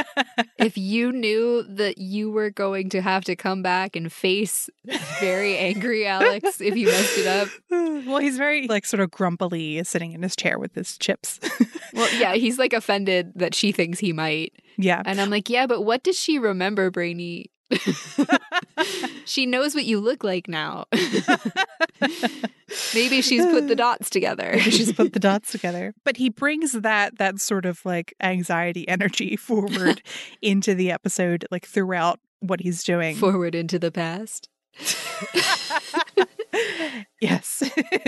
[0.58, 4.70] if you knew that you were going to have to come back and face
[5.18, 7.48] very angry Alex if you messed it up.
[7.70, 11.38] well, he's very like sort of grumpily sitting in his chair with his chips.
[11.92, 14.52] Well, yeah, he's like offended that she thinks he might.
[14.82, 15.02] Yeah.
[15.04, 17.50] And I'm like, yeah, but what does she remember, Brainy?
[19.24, 20.86] she knows what you look like now.
[22.94, 24.58] Maybe she's put the dots together.
[24.58, 25.94] She's put the dots together.
[26.04, 30.02] But he brings that that sort of like anxiety energy forward
[30.42, 33.16] into the episode, like throughout what he's doing.
[33.16, 34.48] Forward into the past.
[37.20, 37.62] yes.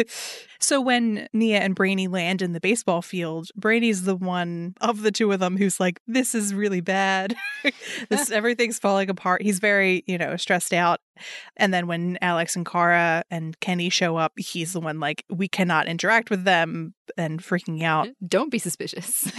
[0.61, 5.13] so when Nia and Brainy land in the baseball field, Brainy's the one of the
[5.13, 7.35] two of them who's like, "This is really bad.
[8.09, 11.01] this everything's falling apart." He's very, you know, stressed out.
[11.57, 15.49] And then when Alex and Kara and Kenny show up, he's the one like, "We
[15.49, 18.07] cannot interact with them," and freaking out.
[18.07, 18.27] Mm-hmm.
[18.27, 19.31] Don't be suspicious.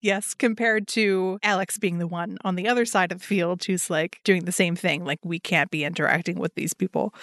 [0.00, 3.90] yes, compared to Alex being the one on the other side of the field who's
[3.90, 5.04] like doing the same thing.
[5.04, 7.14] Like, we can't be interacting with these people.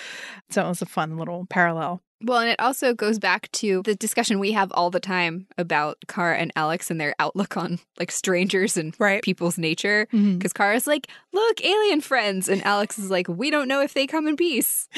[0.49, 2.03] So a fun little parallel.
[2.23, 5.97] Well, and it also goes back to the discussion we have all the time about
[6.07, 9.21] Kara and Alex and their outlook on like strangers and Right.
[9.23, 10.07] people's nature.
[10.13, 10.37] Mm-hmm.
[10.37, 12.47] Because Kara's like, look, alien friends.
[12.49, 14.87] And Alex is like, we don't know if they come in peace.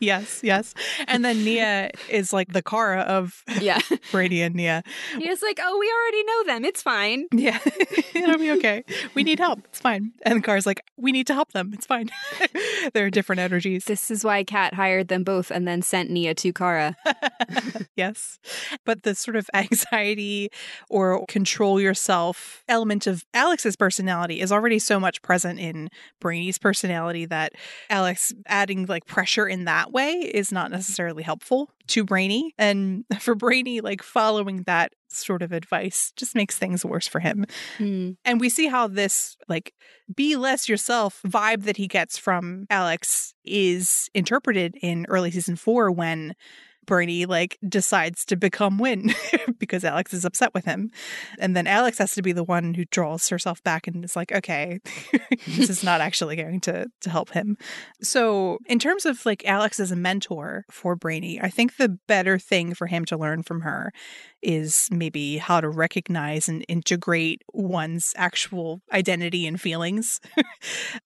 [0.00, 0.74] yes, yes.
[1.06, 3.80] And then Nia is like the Kara of Yeah.
[4.12, 4.82] Brainy and Nia.
[5.18, 6.64] He's like, oh, we already know them.
[6.64, 7.26] It's fine.
[7.32, 7.58] Yeah,
[8.14, 8.84] it'll be okay.
[9.14, 9.60] We need help.
[9.66, 10.12] It's fine.
[10.22, 11.70] And Kara's like, we need to help them.
[11.74, 12.10] It's fine.
[12.94, 13.84] They're different energies.
[13.84, 16.96] This is why Kat hired them both and then sent Nia to Kara.
[17.96, 18.38] yes.
[18.84, 20.50] But the sort of anxiety
[20.88, 27.26] or control yourself element of Alex's personality is already so much present in Brainy's personality
[27.26, 27.52] that
[27.90, 32.54] Alex adding like pressure in that way is not necessarily helpful to Brainy.
[32.58, 37.44] And for Brainy, like following that sort of advice just makes things worse for him.
[37.78, 38.12] Hmm.
[38.24, 39.74] And we see how this like
[40.14, 45.90] be less yourself vibe that he gets from Alex is interpreted in early season 4
[45.90, 46.34] when
[46.88, 49.14] Brainy like decides to become Winn
[49.58, 50.90] because Alex is upset with him.
[51.38, 54.32] And then Alex has to be the one who draws herself back and is like,
[54.32, 54.80] okay,
[55.46, 57.56] this is not actually going to to help him.
[58.02, 62.38] So in terms of like Alex as a mentor for Brainy, I think the better
[62.38, 63.92] thing for him to learn from her
[64.42, 70.20] is maybe how to recognize and integrate one's actual identity and feelings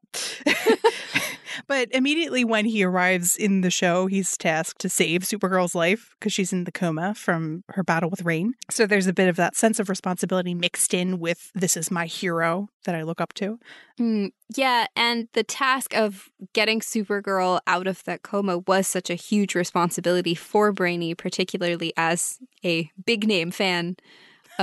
[1.67, 6.33] But immediately when he arrives in the show, he's tasked to save Supergirl's life because
[6.33, 8.53] she's in the coma from her battle with Reign.
[8.69, 12.05] So there's a bit of that sense of responsibility mixed in with this is my
[12.05, 13.59] hero that I look up to.
[13.99, 19.15] Mm, yeah, and the task of getting Supergirl out of that coma was such a
[19.15, 23.97] huge responsibility for Brainy, particularly as a big name fan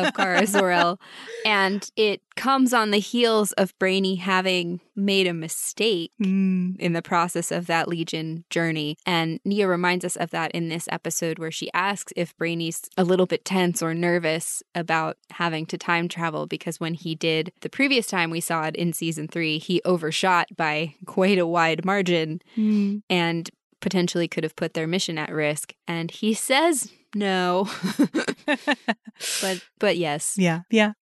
[0.04, 0.98] of Kara Zor-El.
[1.44, 6.76] and it comes on the heels of Brainy having made a mistake Mm.
[6.78, 8.96] in the process of that Legion journey.
[9.06, 13.04] And Nia reminds us of that in this episode where she asks if Brainy's a
[13.04, 17.68] little bit tense or nervous about having to time travel because when he did the
[17.70, 22.40] previous time we saw it in season three, he overshot by quite a wide margin
[22.56, 23.02] Mm.
[23.10, 25.72] and potentially could have put their mission at risk.
[25.86, 27.68] And he says no.
[29.40, 30.34] but but yes.
[30.36, 30.92] Yeah, yeah,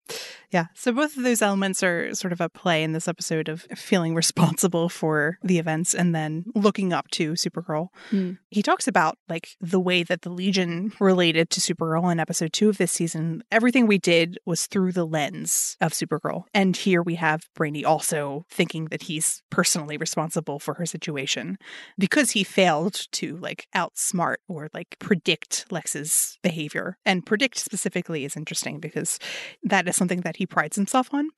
[0.50, 0.66] yeah.
[0.74, 4.14] So both of those elements are sort of at play in this episode of feeling
[4.14, 7.88] responsible for the events and then looking up to Supergirl.
[8.10, 8.32] Hmm.
[8.50, 12.68] He talks about like the way that the Legion related to Supergirl in episode two
[12.68, 13.42] of this season.
[13.50, 18.44] Everything we did was through the lens of Supergirl, and here we have Brainy also
[18.50, 21.58] thinking that he's personally responsible for her situation
[21.98, 26.98] because he failed to like outsmart or like predict Lex's behavior.
[27.04, 29.18] And predict specifically is interesting because
[29.62, 31.28] that is something that he prides himself on.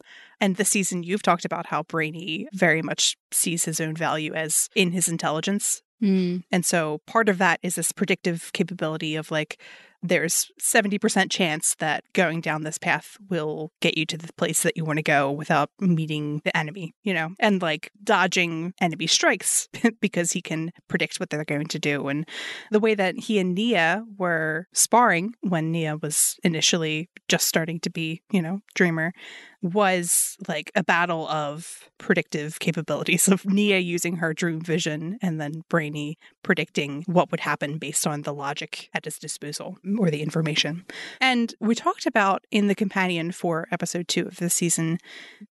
[0.41, 4.69] And this season, you've talked about how Brainy very much sees his own value as
[4.75, 5.83] in his intelligence.
[6.01, 6.39] Hmm.
[6.53, 9.61] And so part of that is this predictive capability of like,
[10.03, 14.77] there's 70% chance that going down this path will get you to the place that
[14.77, 19.69] you want to go without meeting the enemy, you know, and like dodging enemy strikes
[20.01, 22.09] because he can predict what they're going to do.
[22.09, 22.29] And
[22.71, 27.91] the way that he and Nia were sparring when Nia was initially just starting to
[27.91, 29.13] be, you know, dreamer
[29.61, 35.65] was like a battle of predictive capabilities of Nia using her dream vision and then
[35.69, 40.85] Brainy predicting what would happen based on the logic at his disposal or the information.
[41.21, 44.99] And we talked about in the companion for episode two of this season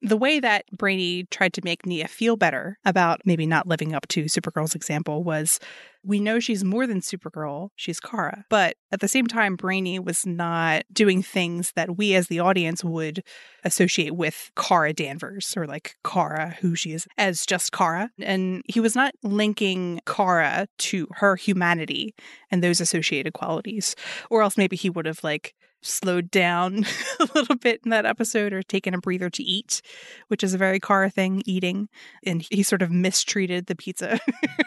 [0.02, 4.08] the way that Brainy tried to make Nia feel better about maybe not living up
[4.10, 5.60] to Supergirl's example was
[6.04, 8.46] we know she's more than Supergirl, she's Kara.
[8.50, 12.84] But at the same time, Brainy was not doing things that we as the audience
[12.84, 13.24] would
[13.64, 18.12] associate with Kara Danvers or like Kara, who she is, as just Kara.
[18.20, 22.16] And he was not linking Kara to her humanity
[22.50, 23.96] and those associated qualities.
[24.30, 25.54] Or else maybe he would have like
[25.88, 26.86] slowed down
[27.19, 29.82] a little bit in that episode or taken a breather to eat,
[30.28, 31.89] which is a very car thing, eating.
[32.26, 34.19] And he sort of mistreated the pizza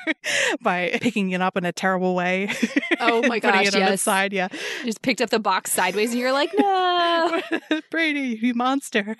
[0.63, 2.51] by picking it up in a terrible way.
[2.99, 4.03] Oh my gosh, it on yes.
[4.03, 4.49] side, yeah.
[4.85, 7.43] Just picked up the box sideways and you're like, no.
[7.91, 9.17] Brainy, you monster.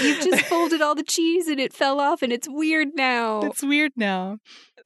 [0.00, 3.42] You've just folded all the cheese and it fell off and it's weird now.
[3.42, 4.38] It's weird now.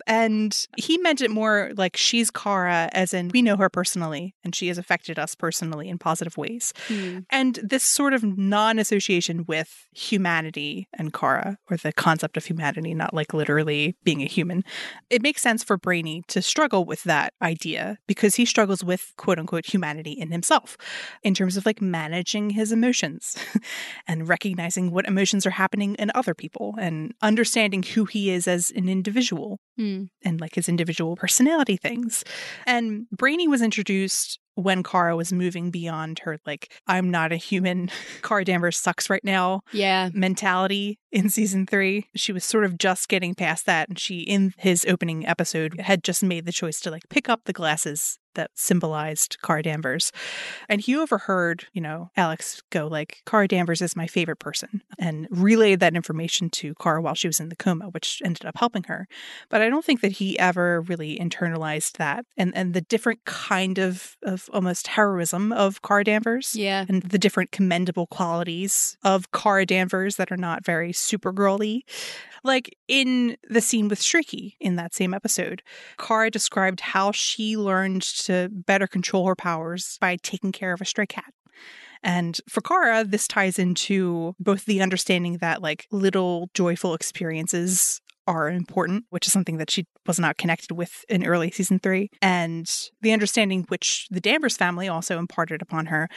[0.06, 4.54] And he meant it more like she's Kara, as in we know her personally, and
[4.54, 6.72] she has affected us personally in positive ways.
[6.88, 7.20] Hmm.
[7.30, 12.94] And this sort of non association with humanity and Kara, or the concept of humanity,
[12.94, 14.64] not like literally being a human,
[15.10, 19.38] it makes sense for Brainy to struggle with that idea because he struggles with quote
[19.38, 20.76] unquote humanity in himself
[21.22, 23.36] in terms of like managing his emotions
[24.06, 28.70] and recognizing what emotions are happening in other people and understanding who he is as
[28.74, 29.58] an individual
[29.92, 30.04] Hmm.
[30.24, 32.24] and like his individual personality things.
[32.66, 37.90] And Brainy was introduced when Kara was moving beyond her, like, I'm not a human,
[38.22, 40.10] Kara Danvers sucks right now Yeah.
[40.12, 42.06] mentality in season three.
[42.16, 43.88] She was sort of just getting past that.
[43.88, 47.40] And she, in his opening episode, had just made the choice to like pick up
[47.44, 50.12] the glasses that symbolized Kara Danvers.
[50.68, 55.26] And he overheard, you know, Alex go like, Kara Danvers is my favorite person and
[55.30, 58.84] relayed that information to Kara while she was in the coma, which ended up helping
[58.84, 59.06] her.
[59.48, 63.78] But I don't think that he ever really internalized that and, and the different kind
[63.78, 66.84] of, of almost heroism of Kara Danvers Yeah.
[66.88, 71.82] and the different commendable qualities of Kara Danvers that are not very Supergirl-y.
[72.44, 75.62] Like in the scene with Streaky in that same episode,
[75.96, 80.84] Kara described how she learned to better control her powers by taking care of a
[80.84, 81.32] stray cat.
[82.02, 88.48] And for Kara, this ties into both the understanding that like little joyful experiences are
[88.48, 92.70] important, which is something that she was not connected with in early season three, and
[93.00, 96.08] the understanding which the Danvers family also imparted upon her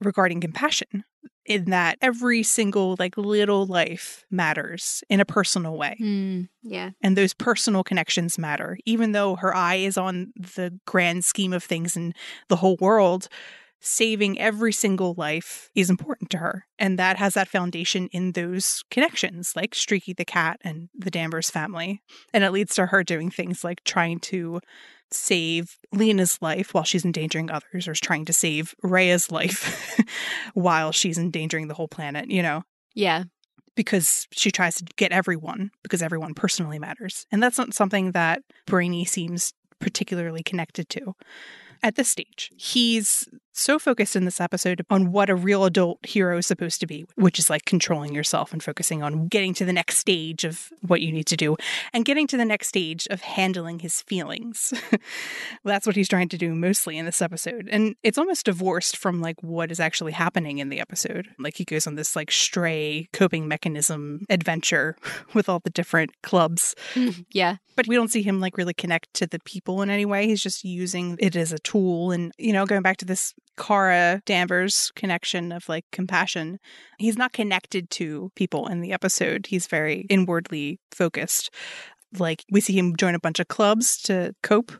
[0.00, 1.04] regarding compassion,
[1.44, 5.96] in that every single like little life matters in a personal way.
[5.98, 6.42] Hmm.
[6.62, 6.90] Yeah.
[7.02, 11.64] And those personal connections matter, even though her eye is on the grand scheme of
[11.64, 12.14] things and
[12.48, 13.28] the whole world.
[13.80, 16.66] Saving every single life is important to her.
[16.78, 21.48] And that has that foundation in those connections, like Streaky the cat and the Danvers
[21.50, 22.02] family.
[22.32, 24.60] And it leads to her doing things like trying to
[25.10, 29.98] save Lena's life while she's endangering others, or trying to save Rhea's life
[30.54, 32.62] while she's endangering the whole planet, you know?
[32.94, 33.24] Yeah.
[33.76, 37.26] because she tries to get everyone because everyone personally matters.
[37.30, 41.14] And that's not something that Brainy seems particularly connected to
[41.82, 42.50] at this stage.
[42.56, 43.28] He's
[43.58, 47.06] so focused in this episode on what a real adult hero is supposed to be,
[47.16, 51.00] which is like controlling yourself and focusing on getting to the next stage of what
[51.00, 51.56] you need to do
[51.92, 54.72] and getting to the next stage of handling his feelings.
[55.64, 57.68] That's what he's trying to do mostly in this episode.
[57.70, 61.28] And it's almost divorced from like what is actually happening in the episode.
[61.38, 64.96] Like he goes on this like stray coping mechanism adventure
[65.34, 66.74] with all the different clubs.
[66.94, 67.22] Mm-hmm.
[67.32, 67.56] yeah.
[67.76, 70.26] But we don't see him like really connect to the people in any way.
[70.26, 72.10] He's just using it as a tool.
[72.10, 76.58] And, you know, going back to this Kara Danvers connection of like compassion,
[76.98, 79.46] he's not connected to people in the episode.
[79.46, 81.50] He's very inwardly focused.
[82.18, 84.72] Like we see him join a bunch of clubs to cope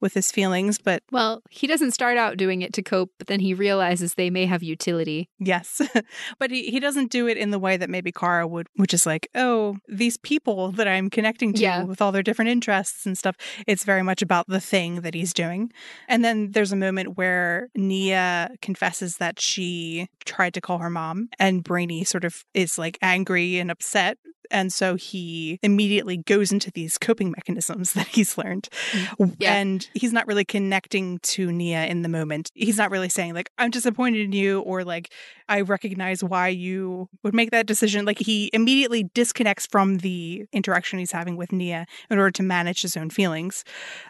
[0.00, 3.40] with his feelings, but Well, he doesn't start out doing it to cope, but then
[3.40, 5.28] he realizes they may have utility.
[5.38, 5.80] yes.
[6.38, 9.06] but he, he doesn't do it in the way that maybe Kara would, which is
[9.06, 11.82] like, oh, these people that I'm connecting to Yeah.
[11.84, 13.36] with all their different interests and stuff.
[13.66, 15.70] It's very much about the thing that he's doing.
[16.08, 21.28] And then there's a moment where Nia confesses that she tried to call her mom,
[21.38, 24.18] and Brainy sort of is like angry and upset.
[24.50, 28.68] And so he immediately goes into these coping mechanisms that he's learned.
[29.38, 29.54] Yeah.
[29.54, 32.50] And he's not really connecting to Nia in the moment.
[32.54, 35.12] He's not really saying, like, I'm disappointed in you, or like,
[35.48, 38.04] I recognize why you would make that decision.
[38.04, 42.82] Like, he immediately disconnects from the interaction he's having with Nia in order to manage
[42.82, 43.64] his own feelings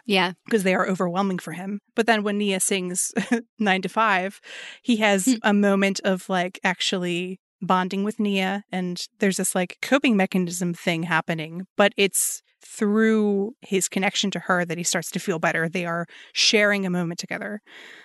[0.05, 0.33] Yeah.
[0.45, 1.79] because they are overwhelming for him.
[1.95, 3.11] But then when Nia sings
[3.59, 4.39] nine to five,
[4.81, 5.33] he has Hmm.
[5.43, 8.63] a moment of like actually bonding with Nia.
[8.71, 14.63] And there's this like coping mechanism thing happening, but it's through his connection to her
[14.65, 15.67] that he starts to feel better.
[15.67, 17.61] They are sharing a moment together,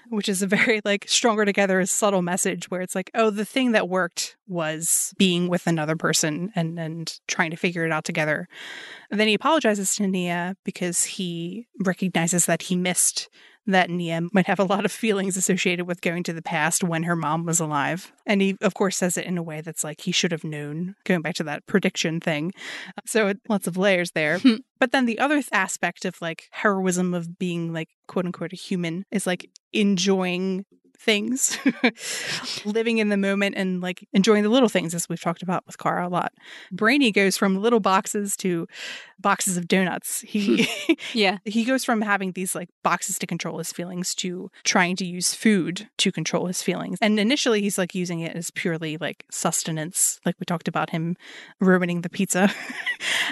[0.09, 3.73] which is a very like stronger together, subtle message where it's like, oh, the thing
[3.73, 8.49] that worked was being with another person and and trying to figure it out together.
[9.11, 13.29] And then he apologizes to Nia because he recognizes that he missed
[13.67, 17.03] that Nia might have a lot of feelings associated with going to the past when
[17.03, 18.13] her mom was alive.
[18.25, 20.95] And he, of course, says it in a way that's like he should have known,
[21.05, 22.53] going back to that prediction thing.
[23.07, 24.41] So lots of layers there.
[24.79, 28.57] but then the other th- aspect of like heroism of being like quote unquote a
[28.57, 30.65] human is like enjoying
[30.99, 31.59] things,
[32.65, 35.79] living in the moment and like enjoying the little things, as we've talked about with
[35.79, 36.33] Kara a lot.
[36.73, 38.67] Brainy goes from little boxes to
[39.19, 40.21] boxes of donuts.
[40.21, 40.93] He hmm.
[41.15, 41.39] Yeah.
[41.45, 45.35] he goes from having these like boxes to control his feelings to trying to use
[45.35, 46.99] food to control his feelings.
[47.01, 51.17] And initially he's like using it as purely like sustenance, like we talked about him
[51.61, 52.51] ruining the pizza.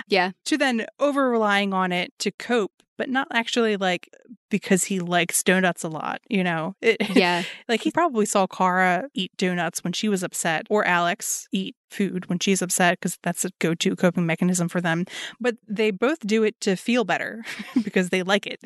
[0.09, 0.33] Yeah.
[0.47, 4.09] to then over relying on it to cope, but not actually like
[4.51, 6.75] because he likes donuts a lot, you know.
[6.81, 7.43] It, Yeah.
[7.69, 12.29] like he probably saw Kara eat donuts when she was upset, or Alex eat food
[12.29, 15.05] when she's upset because that's a go-to coping mechanism for them.
[15.41, 17.45] But they both do it to feel better
[17.83, 18.61] because they like it.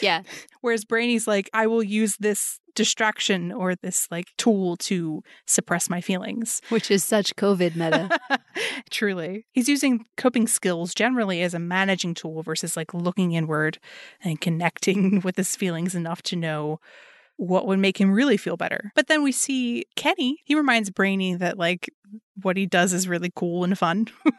[0.00, 0.22] Yeah.
[0.60, 6.00] Whereas Brainy's like, I will use this distraction or this like tool to suppress my
[6.00, 6.60] feelings.
[6.68, 8.18] Which is such COVID meta.
[8.90, 9.46] Truly.
[9.52, 13.78] He's using coping skills generally as a managing tool versus like looking inward
[14.22, 16.80] and connecting with his feelings enough to know
[17.40, 18.92] what would make him really feel better.
[18.94, 21.88] But then we see Kenny, he reminds Brainy that like
[22.42, 24.06] what he does is really cool and fun.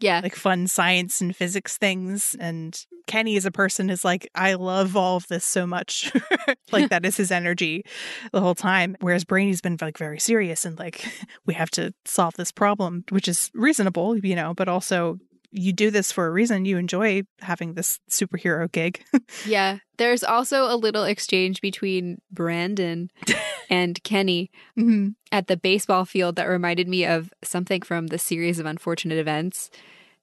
[0.00, 0.20] Yeah.
[0.22, 2.34] like fun science and physics things.
[2.40, 2.76] And
[3.06, 6.10] Kenny as a person is like, I love all of this so much.
[6.72, 7.84] like that is his energy
[8.32, 8.96] the whole time.
[9.00, 11.06] Whereas Brainy's been like very serious and like,
[11.46, 15.18] we have to solve this problem, which is reasonable, you know, but also
[15.54, 16.64] you do this for a reason.
[16.64, 19.04] You enjoy having this superhero gig.
[19.46, 19.78] Yeah.
[19.96, 23.10] There's also a little exchange between Brandon
[23.70, 25.10] and Kenny mm-hmm.
[25.30, 29.70] at the baseball field that reminded me of something from the series of unfortunate events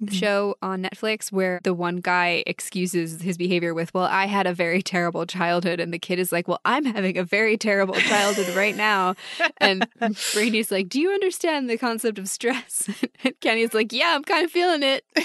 [0.01, 0.13] Mhm.
[0.13, 4.53] show on Netflix where the one guy excuses his behavior with, Well, I had a
[4.53, 5.79] very terrible childhood.
[5.79, 9.15] And the kid is like, Well, I'm having a very terrible childhood right now.
[9.57, 9.87] And
[10.33, 12.89] Brainy's like, Do you understand the concept of stress?
[13.23, 15.03] And Kenny's like, Yeah, I'm kind of feeling it.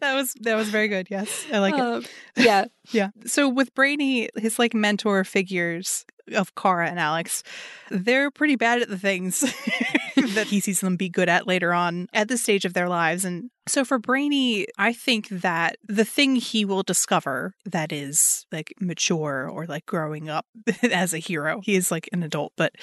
[0.00, 1.08] that was that was very good.
[1.10, 1.80] Yes, I like it.
[1.80, 2.04] Um,
[2.36, 2.66] yeah.
[2.92, 3.08] Yeah.
[3.24, 7.42] So with Brainy, his like mentor figures of Kara and Alex,
[7.90, 9.40] they're pretty bad at the things
[10.34, 13.24] that he sees them be good at later on at this stage of their lives.
[13.24, 18.72] And so for Brainy, I think that the thing he will discover that is like
[18.80, 20.46] mature or like growing up
[20.82, 22.74] as a hero, he is like an adult, but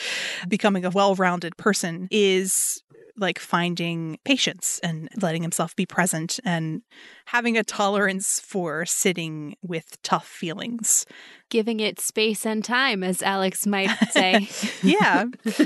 [0.47, 2.82] becoming a well rounded person is
[3.17, 6.81] like finding patience and letting himself be present and
[7.25, 11.05] having a tolerance for sitting with tough feelings.
[11.49, 14.49] Giving it space and time, as Alex might say.
[14.83, 15.25] Yeah.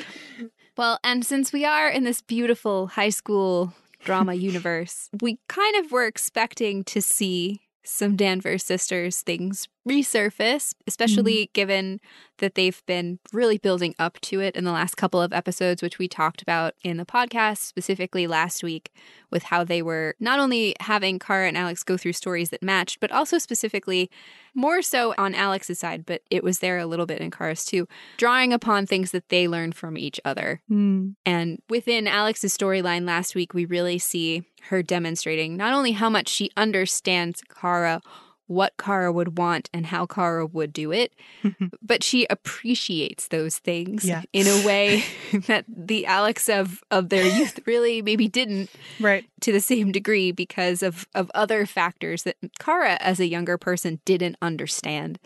[0.77, 3.73] Well, and since we are in this beautiful high school
[4.03, 11.35] drama universe, we kind of were expecting to see some Danvers sisters things resurface, especially
[11.35, 11.51] mm-hmm.
[11.53, 11.99] given
[12.37, 15.97] that they've been really building up to it in the last couple of episodes, which
[15.97, 18.91] we talked about in the podcast, specifically last week,
[19.31, 22.99] with how they were not only having Kara and Alex go through stories that matched,
[22.99, 24.09] but also specifically
[24.53, 27.87] more so on Alex's side, but it was there a little bit in Kara's too,
[28.17, 30.61] drawing upon things that they learned from each other.
[30.69, 31.15] Mm.
[31.25, 36.27] And within Alex's storyline last week, we really see her demonstrating not only how much
[36.27, 38.01] she understands Kara
[38.47, 41.13] what Kara would want and how Kara would do it,
[41.81, 44.23] but she appreciates those things yeah.
[44.33, 45.03] in a way
[45.47, 48.69] that the Alex of of their youth really maybe didn't
[48.99, 53.57] right to the same degree because of of other factors that Kara as a younger
[53.57, 55.19] person didn't understand.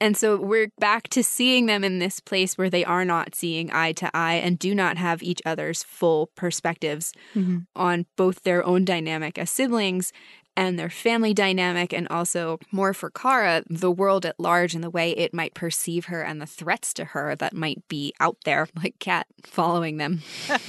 [0.00, 3.70] And so we're back to seeing them in this place where they are not seeing
[3.72, 7.58] eye to eye and do not have each other's full perspectives mm-hmm.
[7.76, 10.12] on both their own dynamic as siblings
[10.56, 14.90] and their family dynamic, and also more for Kara, the world at large and the
[14.90, 18.68] way it might perceive her and the threats to her that might be out there,
[18.76, 20.22] like Cat following them.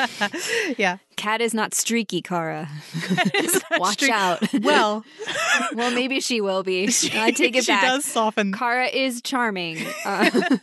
[0.77, 0.97] yeah.
[1.23, 2.67] Cat is not streaky, Kara.
[3.77, 4.41] Watch out.
[4.63, 5.05] Well,
[5.73, 6.83] well, maybe she will be.
[7.13, 7.81] I take it she back.
[7.81, 8.51] She does soften.
[8.51, 9.77] Kara is charming.
[10.05, 10.57] Uh-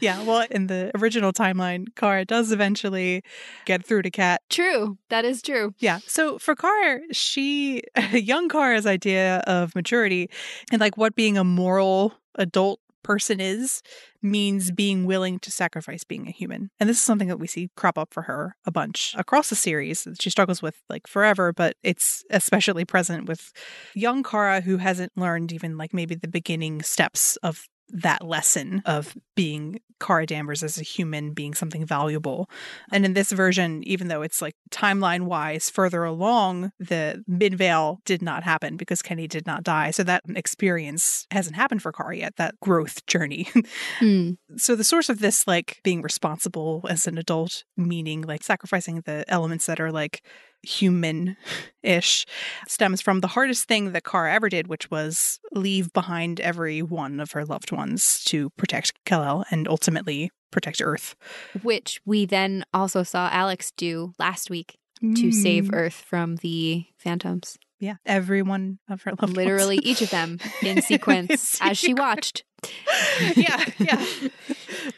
[0.00, 0.22] yeah.
[0.22, 3.22] Well, in the original timeline, Kara does eventually
[3.66, 4.40] get through to Cat.
[4.48, 4.96] True.
[5.10, 5.74] That is true.
[5.78, 5.98] Yeah.
[6.06, 7.82] So for Kara, she,
[8.12, 10.30] young Kara's idea of maturity
[10.72, 13.82] and like what being a moral adult person is
[14.22, 16.70] means being willing to sacrifice being a human.
[16.80, 19.56] And this is something that we see crop up for her a bunch across the
[19.56, 20.06] series.
[20.20, 23.52] She struggles with like forever, but it's especially present with
[23.94, 29.16] young Kara who hasn't learned even like maybe the beginning steps of that lesson of
[29.34, 32.48] being Kara Danvers as a human being something valuable.
[32.92, 38.22] And in this version, even though it's like timeline wise further along, the Midvale did
[38.22, 39.90] not happen because Kenny did not die.
[39.90, 43.48] So that experience hasn't happened for Kara yet, that growth journey.
[44.00, 44.36] Mm.
[44.56, 49.24] So the source of this like being responsible as an adult, meaning like sacrificing the
[49.28, 50.22] elements that are like
[50.62, 51.36] human
[51.82, 52.26] ish
[52.66, 57.20] stems from the hardest thing that Kara ever did, which was leave behind every one
[57.20, 61.14] of her loved ones to protect Kal-El and ultimately protect Earth.
[61.62, 64.76] Which we then also saw Alex do last week
[65.14, 65.74] to save Mm.
[65.74, 67.56] Earth from the phantoms.
[67.78, 69.36] Yeah, every one of her loved ones.
[69.36, 69.86] Literally ones.
[69.86, 72.42] each of them in sequence as she watched.
[73.36, 74.06] yeah, yeah.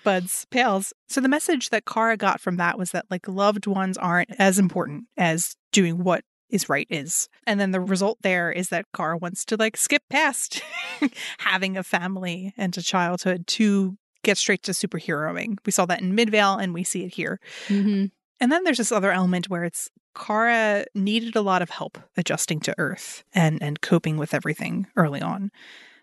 [0.05, 0.93] Buds, pales.
[1.09, 4.59] So the message that Kara got from that was that like loved ones aren't as
[4.59, 7.29] important as doing what is right is.
[7.47, 10.63] And then the result there is that Kara wants to like skip past
[11.39, 15.59] having a family and a childhood to get straight to superheroing.
[15.65, 17.41] We saw that in Midvale and we see it here.
[17.69, 18.07] hmm
[18.41, 22.61] And then there's this other element where it's Kara needed a lot of help adjusting
[22.61, 25.51] to Earth and and coping with everything early on,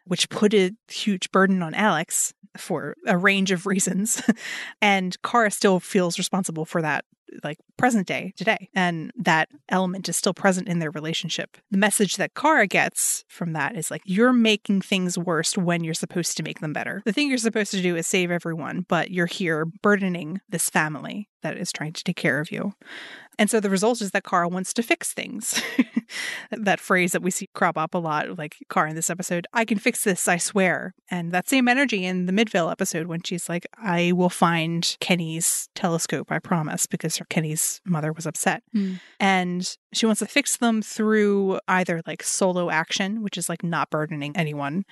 [0.07, 4.21] which put a huge burden on Alex for a range of reasons.
[4.81, 7.05] and Kara still feels responsible for that
[7.43, 11.57] like present day today and that element is still present in their relationship.
[11.71, 15.93] The message that kara gets from that is like you're making things worse when you're
[15.93, 17.01] supposed to make them better.
[17.05, 21.29] The thing you're supposed to do is save everyone but you're here burdening this family
[21.43, 22.73] that is trying to take care of you
[23.39, 25.61] and so the result is that Kara wants to fix things.
[26.51, 29.65] that phrase that we see crop up a lot, like Kara in this episode, I
[29.65, 30.95] can fix this, I swear.
[31.11, 35.69] And that same energy in the Midvale episode when she's like, I will find Kenny's
[35.75, 38.63] telescope, I promise, because Kenny's mother was upset.
[38.75, 38.99] Mm.
[39.19, 43.89] And she wants to fix them through either like solo action, which is like not
[43.89, 44.83] burdening anyone.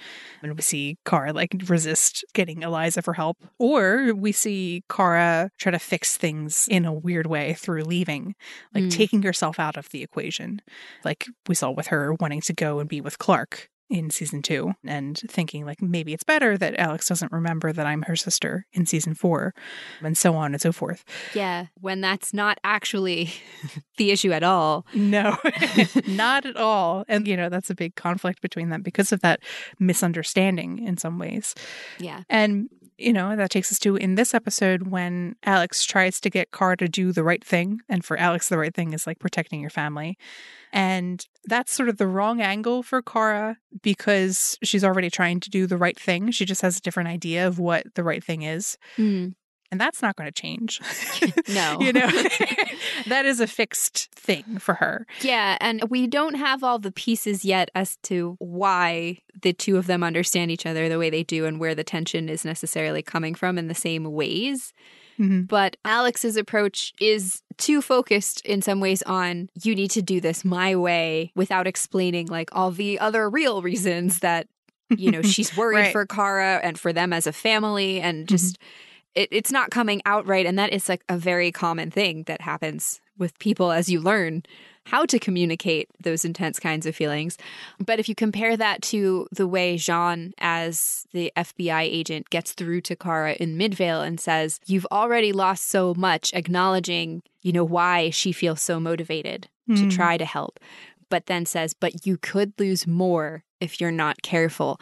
[0.41, 5.71] And we see Kara like resist getting Eliza for help, or we see Kara try
[5.71, 8.35] to fix things in a weird way through leaving
[8.73, 8.91] like Mm.
[8.91, 10.61] taking herself out of the equation,
[11.03, 14.73] like we saw with her wanting to go and be with Clark in season two
[14.83, 18.85] and thinking like maybe it's better that Alex doesn't remember that I'm her sister in
[18.85, 19.53] season four
[20.01, 21.03] and so on and so forth.
[21.33, 23.31] Yeah, when that's not actually
[23.97, 24.85] the issue at all.
[24.93, 25.37] No,
[26.07, 27.05] not at all.
[27.07, 29.41] And, you know, that's a big conflict between them because of that
[29.79, 31.53] misunderstanding in some ways.
[31.99, 32.23] Yeah.
[32.29, 36.51] And, you know, that takes us to in this episode when Alex tries to get
[36.51, 37.81] Kara to do the right thing.
[37.89, 40.17] And for Alex, the right thing is like protecting your family.
[40.71, 45.67] And that's sort of the wrong angle for Kara because she's already trying to do
[45.67, 46.31] the right thing.
[46.31, 48.77] She just has a different idea of what the right thing is.
[48.97, 49.35] Mm.
[49.75, 50.79] And that's not going to change.
[51.49, 51.77] No.
[51.81, 52.07] you know,
[53.07, 55.05] that is a fixed thing for her.
[55.21, 59.87] Yeah, and we don't have all the pieces yet as to why the two of
[59.87, 63.35] them understand each other the way they do and where the tension is necessarily coming
[63.35, 64.73] from in the same ways.
[65.19, 65.47] Mhm.
[65.47, 70.43] But Alex's approach is too focused in some ways on you need to do this
[70.45, 74.47] my way without explaining like all the other real reasons that
[74.89, 75.91] you know she's worried Right.
[75.91, 78.57] for Kara and for them as a family and just
[79.15, 82.41] it, it's not coming out right and that is like a very common thing that
[82.41, 84.43] happens with people as you learn
[84.87, 87.37] how to communicate those intense kinds of feelings
[87.83, 92.81] but if you compare that to the way J'onn as the FBI agent gets through
[92.81, 98.09] to Kara in Midvale and says you've already lost so much acknowledging you know why
[98.09, 99.89] she feels so motivated to Hmm.
[99.89, 100.59] try to help
[101.09, 104.79] but then says but you could lose more if you're not careful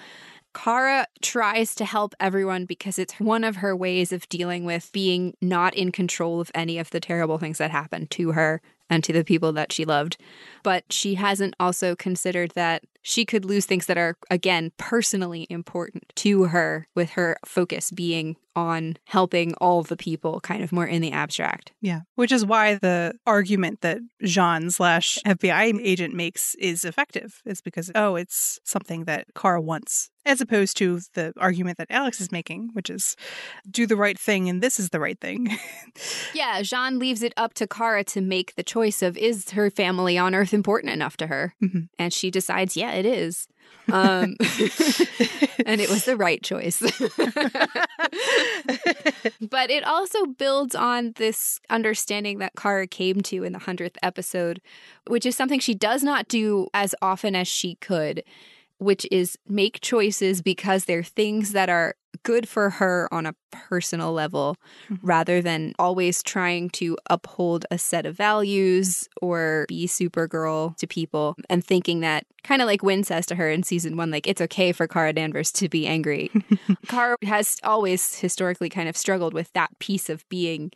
[0.54, 5.36] Kara tries to help everyone because it's one of her ways of dealing with being
[5.42, 8.62] not in control of any of the terrible things that happened to her
[8.94, 10.18] and to the people that she loved.
[10.62, 16.06] But she hasn't also considered that she could lose things that are, again, personally important
[16.16, 21.02] to her, with her focus being on helping all the people kind of more in
[21.02, 21.74] the abstract.
[21.82, 22.02] Yeah.
[22.16, 27.42] Which is why the argument that J'onn slash FBI agent makes is effective.
[27.46, 30.12] Is because, oh, it's something that Kara wants.
[30.26, 33.18] As opposed to the argument that Alex is making, which is
[33.70, 35.58] do the right thing and this is the right thing.
[36.34, 40.18] Yeah, J'onn leaves it up to Kara to make the choice of is her family
[40.18, 41.56] on Earth important enough to her?
[41.62, 41.90] Mhm.
[41.98, 43.48] And she decides, yeah, it is.
[43.92, 44.36] Um,
[45.66, 46.80] and it was the right choice.
[49.42, 54.62] but it also builds on this understanding that Kara came to in the 100th episode,
[55.08, 58.24] which is something she does not do as often as she could,
[58.84, 64.14] which is make choices because they're things that are good for her on a personal
[64.14, 64.56] level
[64.90, 65.00] Mhm.
[65.02, 71.36] rather than always trying to uphold a set of values or be Supergirl to people
[71.50, 74.42] and thinking that kind of like Winn says to her in season one, like it's
[74.42, 76.30] okay for Kara Danvers to be angry.
[76.88, 80.72] Kara has always historically kind of struggled with that piece of being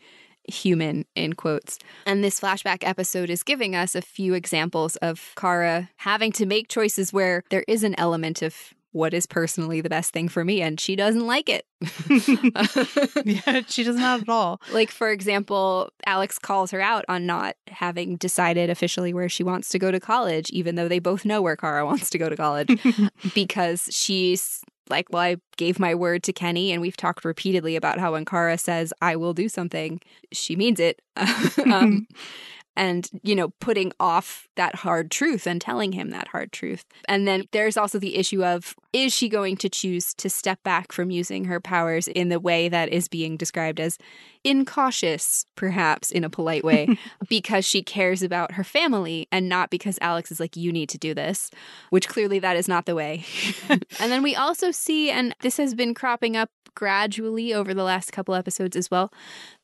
[0.48, 1.78] human in quotes.
[2.06, 6.70] And this flashback episode is giving us a few examples of Kara having to make
[6.70, 10.62] choices where there is an element of what is personally the best thing for me
[10.62, 11.66] and she doesn't like it.
[13.26, 14.60] yeah, she does not at all.
[14.72, 19.70] Like, for example, Alex calls her out on not having decided officially where she wants
[19.70, 22.36] to go to college, even though they both know where Kara wants to go to
[22.36, 22.80] college,
[23.36, 28.00] because she's like, Well, I gave my word to Kenny, and we've talked repeatedly about
[28.00, 31.02] how when Kara says, I will do something, she means it.
[31.66, 32.08] um,
[32.78, 36.86] and, you know, putting off that hard truth and telling him that hard truth.
[37.10, 40.92] And then there's also the issue of is she going to choose to step back
[40.92, 43.98] from using her powers in the way that is being described as
[44.44, 46.98] incautious, perhaps in a polite way,
[47.30, 50.98] because she cares about her family and not because Alex is like, you need to
[50.98, 51.52] do this,
[51.90, 53.26] which clearly that is not the way.
[53.70, 58.12] and then we also see, and this has been cropping up gradually over the last
[58.12, 59.12] couple episodes as well,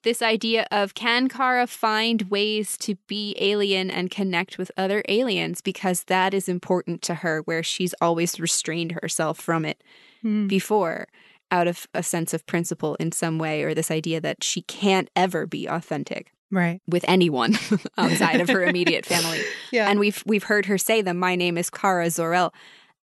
[0.01, 5.61] this idea of can Kara find ways to be alien and connect with other aliens
[5.61, 9.82] because that is important to her, where she's always restrained herself from it
[10.24, 10.47] Hmm.
[10.47, 11.07] before
[11.51, 15.09] out of a sense of principle in some way or this idea that she can't
[15.16, 16.82] ever be authentic Right.
[16.88, 17.57] with anyone
[17.97, 19.41] outside of her immediate family.
[19.72, 19.89] Yeah.
[19.89, 22.53] And we've we've heard her say them my name is Kara Zor-El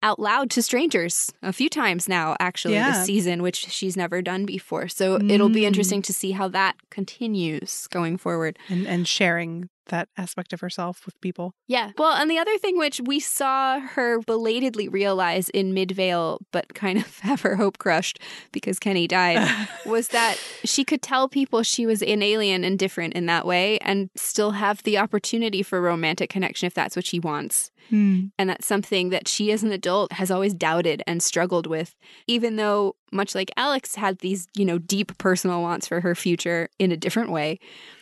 [0.03, 2.93] out loud to strangers a few times now actually Yeah.
[2.93, 4.89] this season which she's never done before.
[4.89, 5.67] So it'll be Mm.
[5.69, 8.59] interesting to see how that continues going forward.
[8.69, 11.55] and and sharing that aspect of herself with people.
[11.67, 11.93] Yeah.
[11.97, 16.99] Well, and the other thing which we saw her belatedly realize in Midvale, but kind
[16.99, 18.19] of have her hope crushed
[18.53, 19.49] because Kenny died,
[19.87, 23.79] was that she could tell people she was an alien and different in that way
[23.79, 27.71] and still have the opportunity for romantic connection if that's what she wants.
[27.89, 28.27] Hmm.
[28.39, 31.95] And that's something that she as an adult has always doubted and struggled with,
[32.27, 36.69] even though, much like Alex had these, you know, deep personal wants for her future
[36.79, 37.59] in a different way,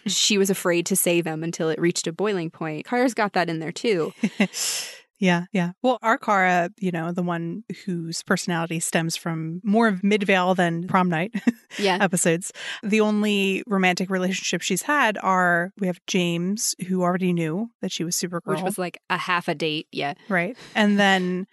[0.07, 2.87] she was afraid to say them until it reached a boiling point.
[2.87, 4.13] Kara's got that in there too.
[5.19, 5.73] yeah, yeah.
[5.83, 10.87] Well, our Kara, you know, the one whose personality stems from more of Midvale than
[10.87, 11.35] prom night
[11.79, 11.99] Yeah.
[12.01, 12.53] episodes.
[12.83, 18.05] The only romantic relationship she's had are we have James, who already knew that she
[18.05, 19.89] was Supergirl, Which was like a half a date.
[19.93, 20.15] Yeah.
[20.29, 21.47] right, and then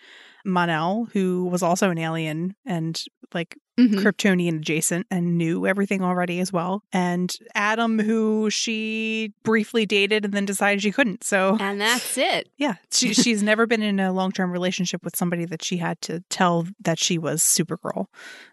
[0.46, 3.02] Mon-El, who was also an alien and
[3.34, 3.96] like Mhm.
[4.04, 6.84] Kryptonian adjacent and knew everything already as well.
[6.94, 11.24] And Adam, who she briefly dated and then decided she couldn't.
[11.24, 12.50] So And that's it.
[12.58, 16.00] yeah, she, she's never been in a long term relationship with somebody that she had
[16.02, 18.06] to tell that she was Supergirl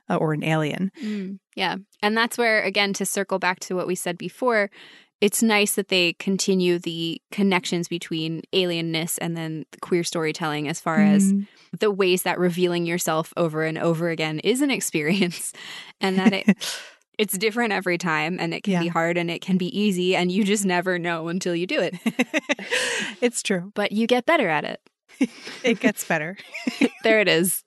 [0.09, 0.91] uh, or an alien.
[1.05, 1.77] Mm, yeah.
[2.01, 4.71] And that's where, again, to circle back to what we said before,
[5.21, 10.81] it's nice that they continue the connections between alienness and then the queer storytelling as
[10.81, 11.47] far as Mm.
[11.79, 15.53] the ways that revealing yourself over and over again is an experience
[16.01, 16.47] and that it
[17.19, 18.81] it's different every time and it can Yeah.
[18.81, 21.79] be hard and it can be easy and you just never know until you do
[21.81, 21.95] it.
[23.21, 23.73] it's true.
[23.75, 24.81] But you get better at it.
[25.63, 26.39] It gets better.
[27.05, 27.63] There it is.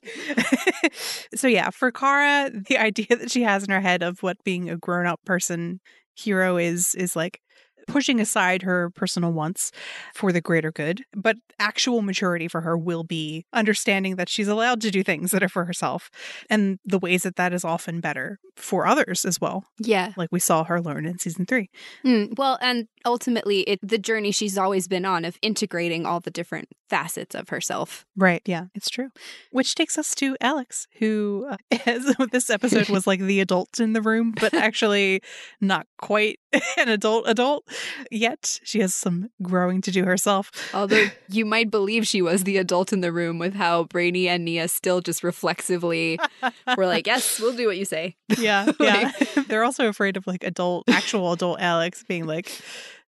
[1.35, 4.71] so yeah, for Kara, the idea that she has in her head of what being
[4.71, 5.79] a grown-up person
[6.15, 7.39] hero is is like
[7.87, 9.71] pushing aside her personal wants
[10.13, 14.81] for the greater good, but actual maturity for her will be understanding that she's allowed
[14.81, 16.09] to do things that are for herself
[16.49, 20.13] and the ways that that is often better for others as well, Yeah.
[20.15, 21.69] like we saw her learn in season 3.
[22.05, 26.29] Mm, well, and ultimately, it the journey she's always been on of integrating all the
[26.31, 28.05] different facets of herself.
[28.15, 28.41] Right.
[28.45, 29.09] Yeah, it's true.
[29.51, 31.57] Which takes us to Alex, who uh,
[32.31, 35.21] this episode was like the adult in the room, but actually
[35.59, 36.39] not quite
[36.77, 37.67] an adult adult
[38.11, 38.59] yet.
[38.63, 40.51] She has some growing to do herself.
[40.73, 44.45] Although you might believe she was the adult in the room with how Brainy and
[44.45, 46.19] Nia still just reflexively
[46.77, 49.11] were like, "Yes, we'll do what you say." yeah, yeah.
[49.47, 52.51] They're also afraid of like adult, actual adult Alex being like,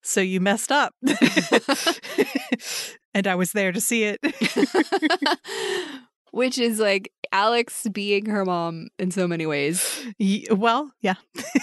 [0.02, 0.94] "So you messed up,"
[3.14, 4.20] and I was there to see it.
[6.33, 10.05] Which is like Alex being her mom in so many ways.
[10.18, 11.14] Ye- well, yeah,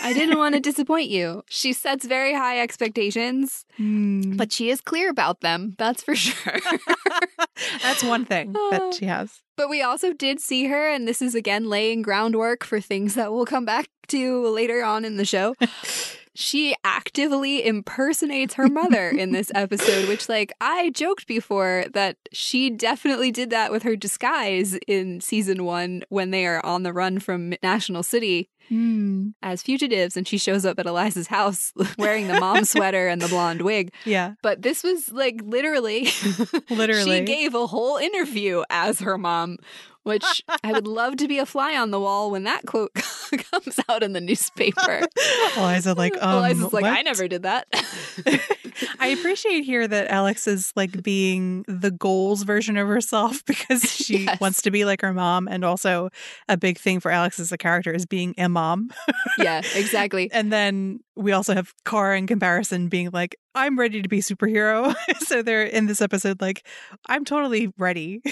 [0.03, 1.43] I didn't want to disappoint you.
[1.49, 4.36] She sets very high expectations, Hmm.
[4.38, 5.76] but she is clear about them.
[5.78, 6.57] That's for sure.
[7.82, 9.41] that's one thing that she has.
[9.57, 13.34] But we also did see her, and this is again laying groundwork for things that
[13.34, 15.55] we'll come back to later on in the show.
[16.39, 22.69] she actively impersonates her mother in this episode, which, like, I joked before that she
[22.69, 27.19] definitely did that with her disguise in season one when they are on the run
[27.19, 29.29] from National City Hmm.
[29.41, 33.27] as fugitives, and she shows up at Eliza's house wearing the mom sweater and the
[33.27, 33.91] blonde wig.
[34.05, 36.07] Yeah, But this was like literally,
[36.69, 37.17] Literally.
[37.19, 39.57] she gave a whole interview as her mom,
[40.03, 42.91] which I would love to be a fly on the wall when that quote
[43.51, 45.01] comes out in the newspaper.
[45.57, 47.67] Eliza like, um, Eliza's like, I never did that.
[48.99, 54.19] I appreciate here that Alex is like being the goals version of herself because she
[54.25, 54.39] Yes.
[54.39, 55.47] wants to be like her mom.
[55.47, 56.09] And also,
[56.47, 58.89] a big thing for Alex as a character is being a mom.
[59.37, 60.29] yeah, exactly.
[60.31, 64.95] And then we also have Kara in comparison being like, I'm ready to be superhero.
[65.20, 66.65] so they're in this episode like,
[67.07, 68.22] I'm totally ready.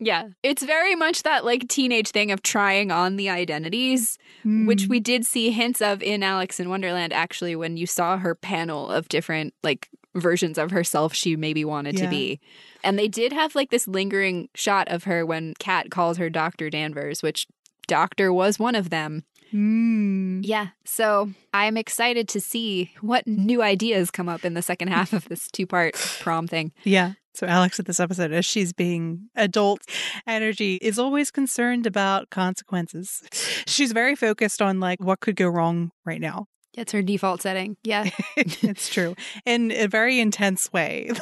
[0.00, 0.28] Yeah.
[0.42, 4.88] It's very much that like teenage thing of trying on the identities, which Mm.
[4.88, 8.88] we did see hints of in Alex in Wonderland actually when you saw her panel
[8.88, 12.40] of different like versions of herself she maybe wanted to be.
[12.84, 16.70] And they did have like this lingering shot of her when Cat calls her Dr.
[16.70, 17.46] Danvers, which
[17.88, 19.24] Doctor was one of them.
[19.52, 20.40] Mm.
[20.42, 20.68] Yeah.
[20.84, 25.24] So I'm excited to see what new ideas come up in the second half of
[25.28, 26.72] this two part prom thing.
[26.84, 27.12] Yeah.
[27.34, 29.82] So Alex in this episode, as she's being adult
[30.26, 33.22] energy, is always concerned about consequences.
[33.66, 36.46] She's very focused on like what could go wrong right now.
[36.78, 37.76] It's her default setting.
[37.84, 38.08] Yeah.
[38.36, 39.14] it's true.
[39.44, 41.10] In a very intense way.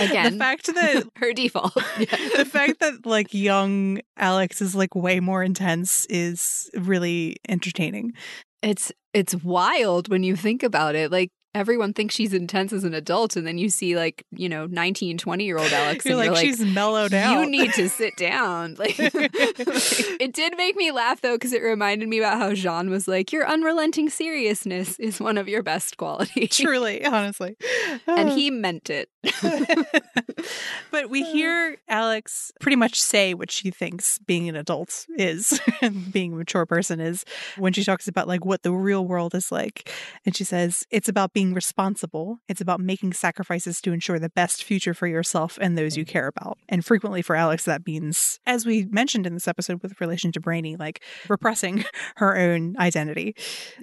[0.00, 0.32] Like Again.
[0.32, 1.74] the fact that her default.
[1.74, 8.12] the fact that like young Alex is like way more intense is really entertaining.
[8.62, 11.10] It's it's wild when you think about it.
[11.12, 14.66] Like everyone thinks she's intense as an adult and then you see like, you know,
[14.66, 17.40] 19, 20 year old Alex You're and like, you're like she's mellowed out.
[17.40, 18.76] You need to sit down.
[18.84, 23.06] Like it did make me laugh though because it reminded me about how J'onn was
[23.06, 27.56] like, "Your unrelenting seriousness is one of your best qualities." Truly, honestly.
[28.06, 29.08] and he meant it.
[30.90, 36.12] but we hear Alex pretty much say what she thinks being an adult is and
[36.12, 37.24] being a mature person is
[37.56, 39.90] when she talks about like what the real world is like.
[40.26, 42.38] And she says it's about being responsible.
[42.48, 46.08] It's about making sacrifices to ensure the best future for yourself and those you mm.
[46.08, 46.58] care about.
[46.68, 50.40] And frequently for Alex, that means, as we mentioned in this episode with relation to
[50.40, 51.84] Brainy, like repressing
[52.16, 53.34] her own identity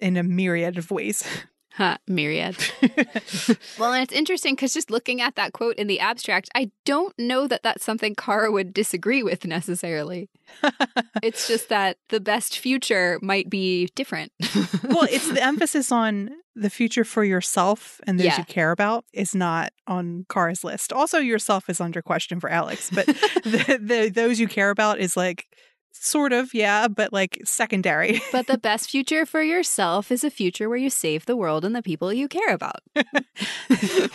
[0.02, 1.24] in a myriad of ways.
[1.76, 2.58] Huh, myriad.
[3.80, 7.18] well, and it's interesting because just looking at that quote in the abstract, I don't
[7.18, 10.30] know that that's something Kara would disagree with necessarily.
[11.24, 14.34] it's just that the best future might be different.
[14.84, 18.38] well, it's the emphasis on the future for yourself and those Yeah.
[18.40, 20.92] you care about is not on Kara's list.
[20.92, 25.16] Also, yourself is under question for Alex, but the, the those you care about is
[25.16, 25.48] like
[25.92, 28.22] sort of yeah, but like secondary.
[28.32, 31.76] but the best future for yourself is a future where you save the world and
[31.76, 32.82] the people you care about.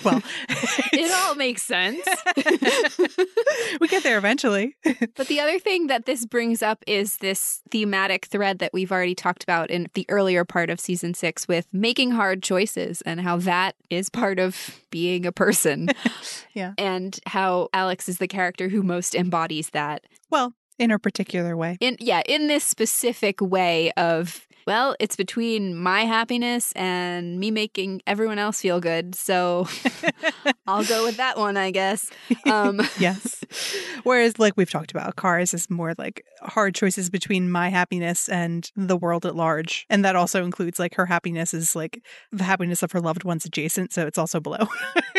[0.05, 0.23] well,
[0.93, 2.07] It all makes sense.
[3.81, 4.77] we get there eventually.
[5.15, 9.15] But the other thing that this brings up is this thematic thread that we've already
[9.15, 13.37] talked about in the earlier part of season six with making hard choices and how
[13.39, 15.89] that is part of being a person.
[16.55, 16.73] Yeah.
[16.79, 20.05] And how Alex is the character who most embodies that.
[20.31, 21.79] well, in her particular way.
[21.81, 28.03] In yeah, in this specific way of well, it's between my happiness and me making
[28.05, 29.15] everyone else feel good.
[29.15, 29.69] So
[30.67, 32.11] I'll go with that one, I guess.
[32.47, 33.43] Um, yes.
[34.05, 38.71] Whereas, like we've talked about, cars is more like hard choices between my happiness and
[38.77, 39.85] the world at large.
[39.91, 43.45] And that also includes like her happiness is like the happiness of her loved ones
[43.45, 43.93] adjacent.
[43.93, 44.69] So it's also below.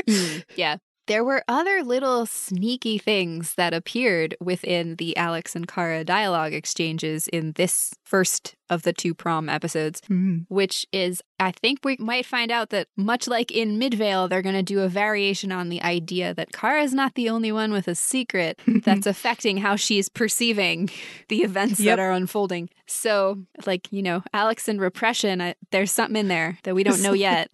[0.07, 0.77] Mm, yeah.
[1.07, 7.29] There were other little sneaky things that appeared within the Alex and Kara dialogue exchanges
[7.29, 10.45] in this first of the two prom episodes, Mm.
[10.49, 14.55] which is, I think we might find out that much like in Midvale, they're going
[14.55, 17.87] to do a variation on the idea that Kara is not the only one with
[17.87, 20.89] a secret that's affecting how she's perceiving
[21.29, 21.97] the events Yep.
[21.97, 22.69] that are unfolding.
[22.89, 27.01] So, like, you know, Alex and repression, I, there's something in there that we don't
[27.01, 27.49] know yet.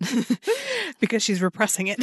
[0.99, 1.97] because she's repressing it.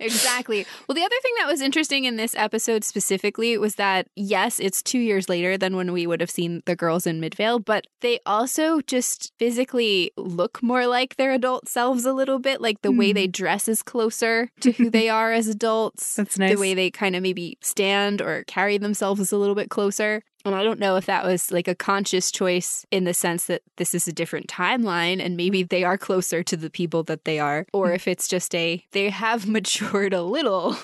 [0.00, 0.66] exactly.
[0.88, 4.82] Well, the other thing that was interesting in this episode specifically was that, yes, it's
[4.82, 8.20] two years later than when we would have seen the girls in Midvale, but they
[8.26, 12.60] also just physically look more like their adult selves a little bit.
[12.60, 13.14] Like the way Hmm.
[13.14, 16.16] they dress is closer to who they are as adults.
[16.16, 16.52] That's nice.
[16.54, 20.22] The way they kind of maybe stand or carry themselves is a little bit closer.
[20.44, 23.62] And I don't know if that was like a conscious choice in the sense that
[23.78, 27.40] this is a different timeline and maybe they are closer to the people that they
[27.40, 30.76] are, or if it's just a they have matured a little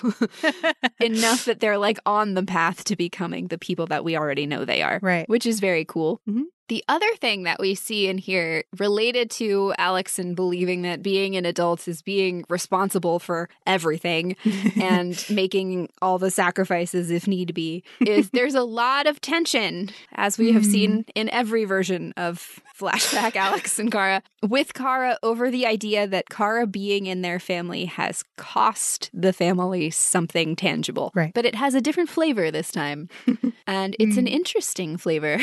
[0.99, 4.65] enough that they're like on the path to becoming the people that we already know
[4.65, 5.27] they are, right.
[5.29, 6.19] which is very cool.
[6.29, 6.43] Mhm.
[6.73, 11.35] The other thing that we see in here related to Alex and believing that being
[11.35, 14.35] an adult is being responsible for everything
[14.81, 20.39] and making all the sacrifices if need be is there's a lot of tension as
[20.39, 25.67] we have seen in every version of flashback Alex and Kara with Kara over the
[25.67, 31.35] idea that Kara being in their family has cost the family something tangible Right.
[31.35, 33.09] but it has a different flavor this time
[33.67, 34.33] and it's an Hmm.
[34.33, 35.37] interesting flavor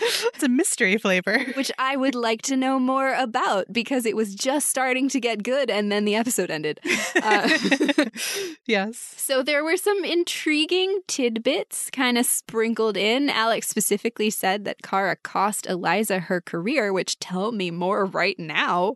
[0.00, 1.38] it's a mystery flavor.
[1.54, 5.42] which I would like to know more about because it was just starting to get
[5.42, 6.80] good and then the episode ended.
[7.22, 7.58] Uh,
[8.66, 8.98] yes.
[9.16, 13.30] so there were some intriguing tidbits kind of sprinkled in.
[13.30, 18.94] Alex specifically said that Kara cost Eliza her career, which tell me more right now.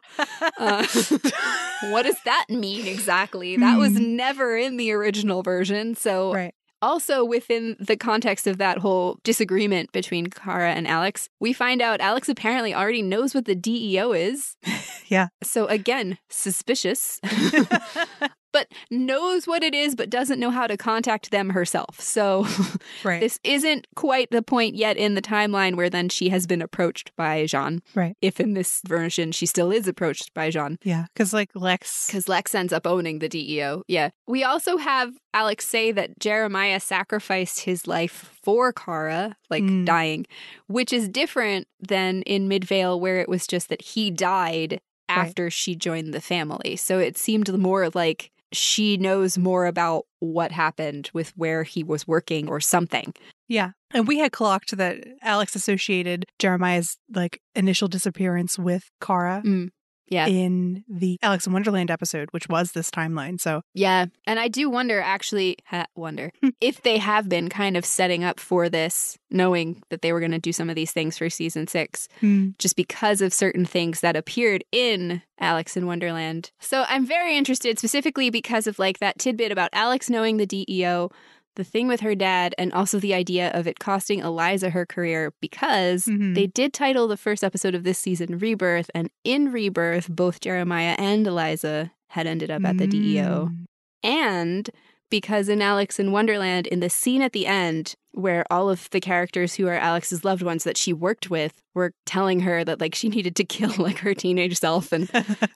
[0.58, 0.86] Uh,
[1.90, 3.56] what does that mean exactly?
[3.56, 5.94] That was never in the original version.
[5.94, 6.54] So Right.
[6.82, 12.00] Also, within the context of that whole disagreement between Kara and Alex, we find out
[12.00, 14.56] Alex apparently already knows what the DEO is.
[15.08, 15.28] Yeah.
[15.42, 17.20] So, again, suspicious,
[18.54, 22.00] but knows what it is, but doesn't know how to contact them herself.
[22.00, 22.46] So,
[23.04, 23.20] right.
[23.20, 27.10] this isn't quite the point yet in the timeline where then she has been approached
[27.16, 27.80] by J'onn.
[27.94, 28.16] Right.
[28.22, 30.78] If in this version she still is approached by J'onn.
[30.82, 31.04] yeah.
[31.12, 32.06] Because like Lex.
[32.06, 33.82] Because Lex ends up owning the DEO.
[33.88, 34.08] Yeah.
[34.26, 39.84] We also have Alex say that Jeremiah sacrificed his life for Kara, like Mm.
[39.84, 40.26] dying,
[40.68, 44.80] which is different than in Midvale, where it was just that he died
[45.10, 45.18] Right.
[45.18, 46.76] after she joined the family.
[46.76, 52.06] So it seemed more like she knows more about what happened with where he was
[52.06, 53.14] working or something.
[53.48, 53.70] Yeah.
[53.92, 59.70] And we had clocked that Alex associated Jeremiah's like initial disappearance with Kara Mm.
[60.08, 60.26] Yeah.
[60.26, 63.40] in the Alex in Wonderland episode, which was this timeline.
[63.40, 64.06] So Yeah.
[64.26, 66.50] And I do wonder, actually, ha- wonder hmm.
[66.60, 70.32] if they have been kind of setting up for this, knowing that they were going
[70.32, 72.50] to do some of these things for season six, hmm.
[72.58, 76.50] just because of certain things that appeared in Alex in Wonderland.
[76.60, 81.10] So I'm very interested, specifically because of like that tidbit about Alex knowing the DEO.
[81.56, 85.32] The thing with her dad, and also the idea of it costing Eliza her career
[85.40, 86.34] because Mhm.
[86.34, 90.96] they did title the first episode of this season Rebirth, and in Rebirth, both Jeremiah
[90.98, 93.64] and Eliza had ended up at the DEO Mm.
[94.02, 94.70] and
[95.10, 99.00] because in Alex in Wonderland, in the scene at the end where all of the
[99.00, 102.94] characters who are Alex's loved ones that she worked with were telling her that like
[102.96, 105.08] she needed to kill like her teenage self and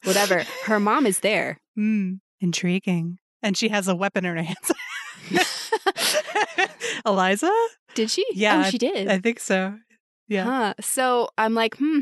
[0.05, 1.59] whatever, her mom is there.
[1.77, 2.21] Mm.
[2.41, 3.19] Intriguing.
[3.43, 4.73] And she has a weapon in her hands.
[7.07, 7.51] Eliza?
[7.95, 8.25] Did she?
[8.33, 9.09] Yeah, oh, she did.
[9.09, 9.75] I think so.
[10.29, 10.45] Yeah.
[10.45, 10.75] Huh.
[10.81, 12.01] So I'm like, hmm.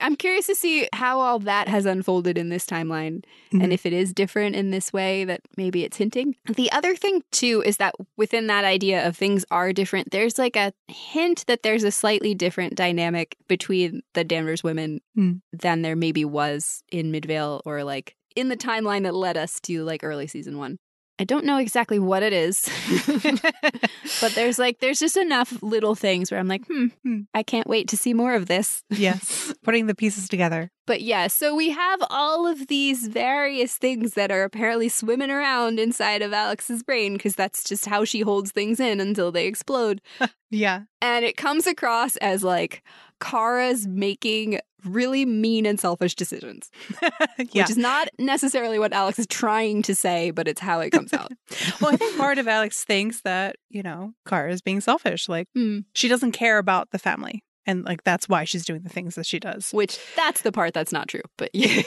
[0.00, 3.22] I'm curious to see how all that has unfolded in this timeline
[3.52, 3.62] Mhm.
[3.62, 6.34] and if it is different in this way that maybe it's hinting.
[6.56, 10.56] The other thing, too, is that within that idea of things are different, there's like
[10.56, 15.34] a hint that there's a slightly different dynamic between the Danvers women Hmm.
[15.52, 19.84] than there maybe was in Midvale or like in the timeline that led us to
[19.84, 20.78] like early season one.
[21.22, 22.68] I don't know exactly what it is,
[24.20, 27.20] but there's like, there's just enough little things where I'm like, hmm, Hmm.
[27.32, 28.82] I can't wait to see more of this.
[28.90, 29.54] yes.
[29.62, 30.68] Putting the pieces together.
[30.84, 35.78] But yeah, so we have all of these various things that are apparently swimming around
[35.78, 40.00] inside of Alex's brain because that's just how she holds things in until they explode.
[40.54, 40.82] Yeah.
[41.00, 42.82] And it comes across as like
[43.22, 46.70] Kara's making really mean and selfish decisions,
[47.02, 47.62] yeah.
[47.62, 51.12] which is not necessarily what Alex is trying to say, but it's how it comes
[51.12, 51.30] out.
[51.80, 55.28] well, I think part of Alex thinks that, you know, Kara is being selfish.
[55.28, 55.84] Like, Mm.
[55.94, 57.44] she doesn't care about the family.
[57.64, 59.70] And, like, that's why she's doing the things that she does.
[59.70, 61.22] Which that's the part that's not true.
[61.38, 61.82] But yeah.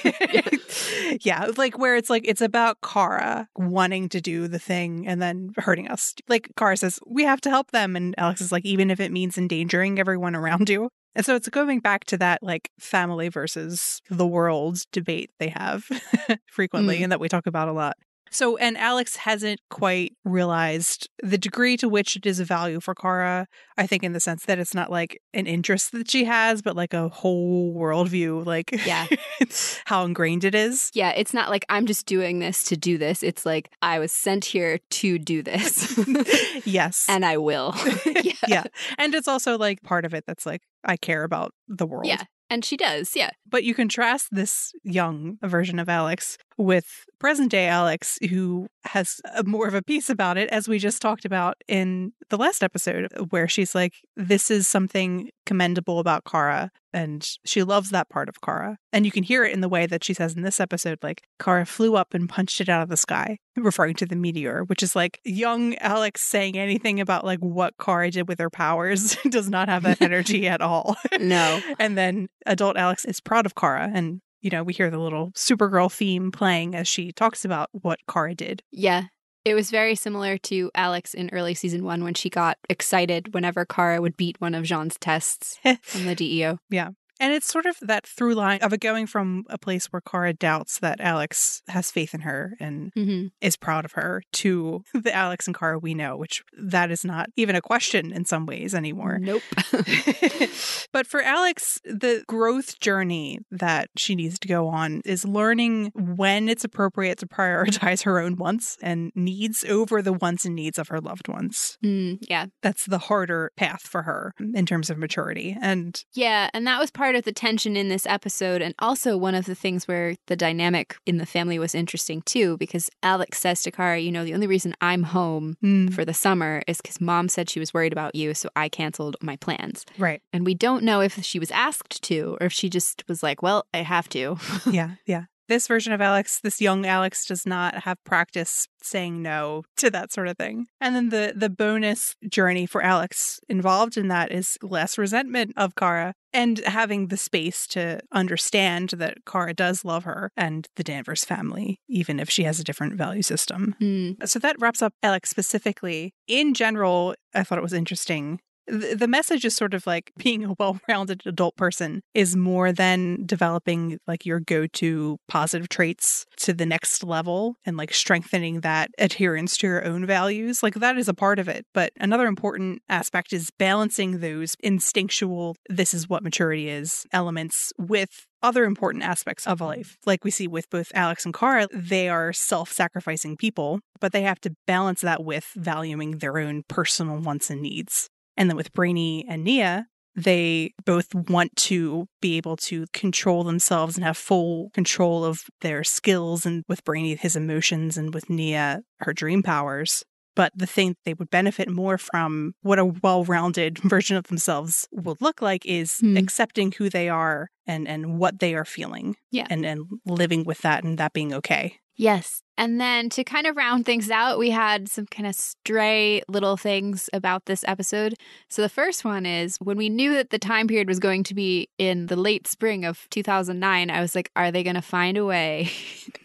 [1.22, 5.52] yeah, like where it's like it's about Kara wanting to do the thing and then
[5.58, 6.16] hurting us.
[6.30, 9.12] Like Kara says, we have to help them, and Alex is like, even if it
[9.12, 10.90] means endangering everyone around you.
[11.16, 15.86] And so it's going back to that like family versus the world debate they have
[16.52, 17.04] frequently Mm.
[17.04, 17.96] and that we talk about a lot.
[18.32, 22.94] So, and Alex hasn't quite realized the degree to which it is a value for
[22.94, 23.48] Kara.
[23.78, 26.76] I think, in the sense that it's not like an interest that she has, but
[26.76, 29.08] like a whole worldview, like Yeah.
[29.86, 30.92] how ingrained it is.
[30.94, 33.24] Yeah, it's not like I'm just doing this to do this.
[33.24, 35.98] It's like I was sent here to do this.
[36.66, 37.06] yes.
[37.08, 37.74] and I will.
[38.06, 38.34] yeah.
[38.48, 38.64] yeah.
[38.98, 42.06] And it's also like part of it that's like, I care about the world.
[42.08, 42.24] Yeah.
[42.50, 43.16] And she does.
[43.16, 43.32] Yeah.
[43.50, 49.44] But you contrast this young version of Alex with present day Alex, who has a,
[49.44, 53.08] more of a piece about it, as we just talked about in the last episode,
[53.30, 56.72] where she's like, this is something commendable about Kara.
[56.94, 58.78] And she loves that part of Kara.
[58.94, 61.24] And you can hear it in the way that she says in this episode, like,
[61.40, 64.82] Kara flew up and punched it out of the sky, referring to the meteor, which
[64.82, 69.50] is like young Alex saying anything about like what Kara did with her powers does
[69.50, 70.96] not have that energy at all.
[71.20, 71.62] No.
[71.80, 73.92] And then adult Alex is proud of Kara.
[73.94, 77.98] And, you know, we hear the little Supergirl theme playing as she talks about what
[78.08, 78.62] Kara did.
[78.72, 79.06] Yeah.
[79.44, 83.66] It was very similar to Alex in early season one when she got excited whenever
[83.66, 86.60] Kara would beat one of J'onn's tests from the DEO.
[86.70, 86.96] DEO.
[87.20, 90.34] And it's sort of that through line of it going from a place where Kara
[90.34, 93.28] doubts that Alex has faith in her and Mm-hmm.
[93.42, 97.30] is proud of her to the Alex and Kara we know, which that is not
[97.36, 99.18] even a question in some ways anymore.
[99.20, 99.42] Nope.
[100.92, 106.50] but for Alex, the growth journey that she needs to go on is learning when
[106.50, 110.88] it's appropriate to prioritize her own wants and needs over the wants and needs of
[110.90, 111.78] her loved ones.
[111.84, 112.48] Mm, yeah.
[112.62, 115.56] That's the harder path for her in terms of maturity.
[115.62, 119.36] And Yeah, and that was part of the tension in this episode, and also one
[119.36, 123.62] of the things where the dynamic in the family was interesting too, because Alex says
[123.62, 127.00] to Kara, you know, the only reason I'm home mm, for the summer is because
[127.00, 129.86] mom said she was worried about you, so I canceled my plans.
[130.00, 130.22] right.
[130.34, 133.44] And we don't know if she was asked to or if she just was like,
[133.44, 134.38] well, I have to.
[134.66, 134.92] Yeah.
[135.06, 135.26] Yeah.
[135.48, 140.12] This version of Alex, this young Alex, does not have practice saying no to that
[140.12, 140.68] sort of thing.
[140.82, 145.76] And then the the bonus journey for Alex involved in that is less resentment of
[145.76, 151.24] Kara and having the space to understand that Kara does love her and the Danvers
[151.24, 153.76] family, even if she has a different value system.
[153.82, 156.14] Mm, So that wraps up Alex specifically.
[156.28, 158.40] In general, I thought it was interesting.
[158.68, 163.26] The message is sort of like being a well rounded adult person is more than
[163.26, 168.90] developing like your go to positive traits to the next level and like strengthening that
[168.98, 170.64] adherence to your own values.
[170.64, 171.66] Like that is a part of it.
[171.74, 178.26] But another important aspect is balancing those instinctual, this is what maturity is elements with
[178.46, 179.98] other important aspects of life.
[180.06, 184.22] Like we see with both Alex and Kara, they are self sacrificing people, but they
[184.22, 188.10] have to balance that with valuing their own personal wants and needs.
[188.38, 193.98] And then with Brainy and Nia, they both want to be able to control themselves
[193.98, 198.82] and have full control of their skills, and with Brainy, his emotions, and with Nia,
[199.02, 200.04] her dream powers.
[200.36, 204.26] But the thing that they would benefit more from what a well rounded version of
[204.28, 206.18] themselves would look like is Hmm.
[206.18, 209.16] accepting who they are and, and what they are feeling.
[209.32, 209.48] Yeah.
[209.50, 211.80] And, and living with that and that being okay.
[211.96, 212.42] Yes.
[212.58, 216.56] And then to kind of round things out, we had some kind of stray little
[216.56, 218.14] things about this episode.
[218.50, 221.34] So the first one is when we knew that the time period was going to
[221.34, 225.18] be in the late spring of 2009, I was like, are they going to find
[225.18, 225.70] a way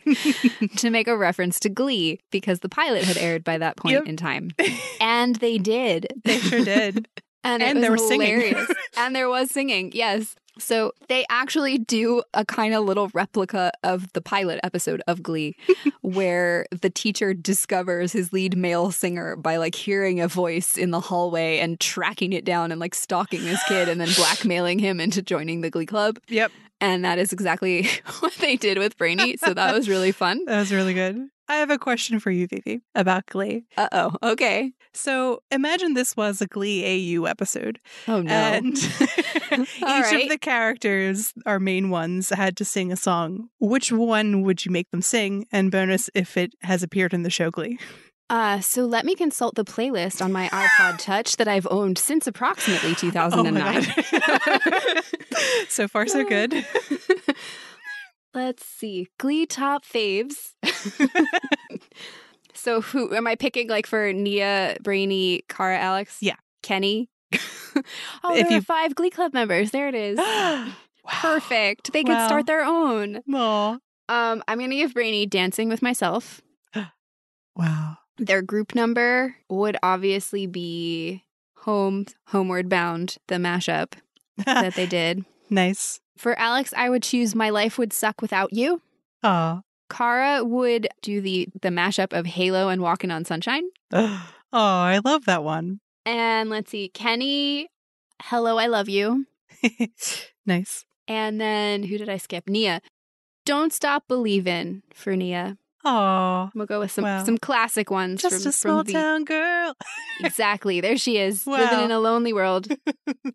[0.76, 2.20] to make a reference to Glee?
[2.30, 4.06] Because the pilot had aired by that point Yep.
[4.06, 4.50] in time.
[5.00, 6.06] And they did.
[6.24, 7.08] They sure did.
[7.42, 8.54] And, And was there was singing.
[8.98, 10.36] and there was singing, yes.
[10.60, 15.56] So they actually do a kind of little replica of the pilot episode of Glee,
[16.02, 21.00] where the teacher discovers his lead male singer by like hearing a voice in the
[21.00, 25.22] hallway and tracking it down and like stalking this kid and then blackmailing him into
[25.22, 26.18] joining the Glee Club.
[26.28, 26.52] yep.
[26.82, 27.88] And that is exactly
[28.20, 29.36] what they did with Brainy.
[29.36, 30.46] So that was really fun.
[30.46, 31.28] That was really good.
[31.46, 33.64] I have a question for you, Vivi, about Glee.
[33.76, 34.16] Uh oh.
[34.22, 34.72] Okay.
[34.92, 37.80] So imagine this was a Glee AU episode.
[38.08, 38.32] Oh no.
[38.32, 38.76] And
[39.52, 40.22] each right.
[40.22, 43.48] of the characters, our main ones, had to sing a song.
[43.58, 45.46] Which one would you make them sing?
[45.52, 47.78] And bonus if it has appeared in the show Glee.
[48.30, 52.28] Uh, so let me consult the playlist on my iPod Touch that I've owned since
[52.28, 53.82] approximately 2009.
[54.12, 55.02] God.
[55.68, 56.64] so far, so good.
[58.32, 59.08] Let's see.
[59.18, 60.52] Glee top faves.
[62.60, 66.18] So who am I picking like for Nia, Brainy, Kara, Alex?
[66.20, 66.36] Yeah.
[66.62, 67.08] Kenny?
[67.34, 69.70] oh, If there you- are five Glee Club members.
[69.70, 70.18] There it is.
[71.08, 71.92] Perfect.
[71.92, 72.26] They could Wow.
[72.26, 73.20] start their own.
[73.32, 73.78] Aw.
[74.08, 76.40] Um, I'm gonna give Brainy dancing with myself.
[77.56, 77.96] Wow.
[78.18, 81.24] Their group number would obviously be
[81.60, 83.92] Home Homeward Bound, the mashup
[84.44, 85.24] that they did.
[85.48, 86.00] nice.
[86.16, 88.82] For Alex, I would choose My Life Would Suck Without You.
[89.22, 89.62] Aw.
[89.90, 93.64] Kara would do the the mashup of Halo and Walking on Sunshine.
[94.52, 95.78] Oh, I love that one.
[96.04, 97.68] And let's see, Kenny,
[98.20, 99.26] Hello, I Love You.
[100.46, 100.84] nice.
[101.06, 102.48] And then who did I skip?
[102.48, 102.80] Nia.
[103.44, 105.56] Don't Stop Believin' for Nia.
[105.84, 106.50] Aw.
[106.52, 107.22] We'll go with some Wow.
[107.24, 109.74] some classic ones Just from, a small the town girl.
[110.24, 110.80] Exactly.
[110.80, 112.66] There she is, living in a lonely world.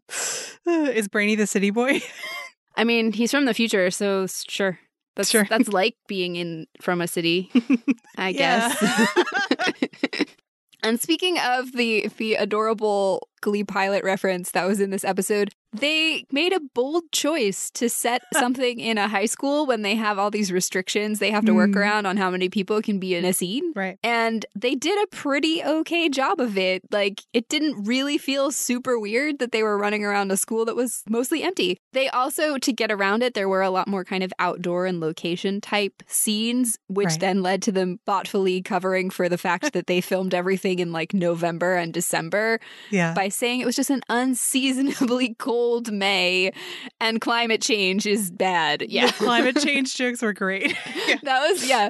[0.67, 2.01] Is Brainy the city boy?
[2.75, 4.79] I mean, he's from the future, so sure.
[5.15, 5.45] That's Sure.
[5.49, 7.49] that's like being in from a city,
[8.17, 8.75] I guess.
[10.83, 16.25] and speaking of the the adorable Glee pilot reference that was in this episode, they
[16.31, 20.31] made a bold choice to set something in a high school when they have all
[20.31, 21.75] these restrictions they have to work Mm.
[21.77, 23.71] around on how many people can be in a scene.
[23.75, 23.97] right.
[24.03, 26.83] And they did a pretty okay job of it.
[26.91, 30.75] Like, it didn't really feel super weird that they were running around a school that
[30.75, 31.79] was mostly empty.
[31.93, 34.99] They also, to get around it, there were a lot more kind of outdoor and
[34.99, 37.19] location type scenes, which Right.
[37.19, 41.13] then led to them thoughtfully covering for the fact that they filmed everything in like
[41.13, 42.59] November and December
[42.91, 43.13] Yeah.
[43.13, 46.51] by saying it was just an unseasonably cold May
[46.99, 48.83] and climate change is bad.
[48.87, 49.07] Yeah.
[49.07, 50.75] The climate change jokes were great.
[51.23, 51.89] That was yeah.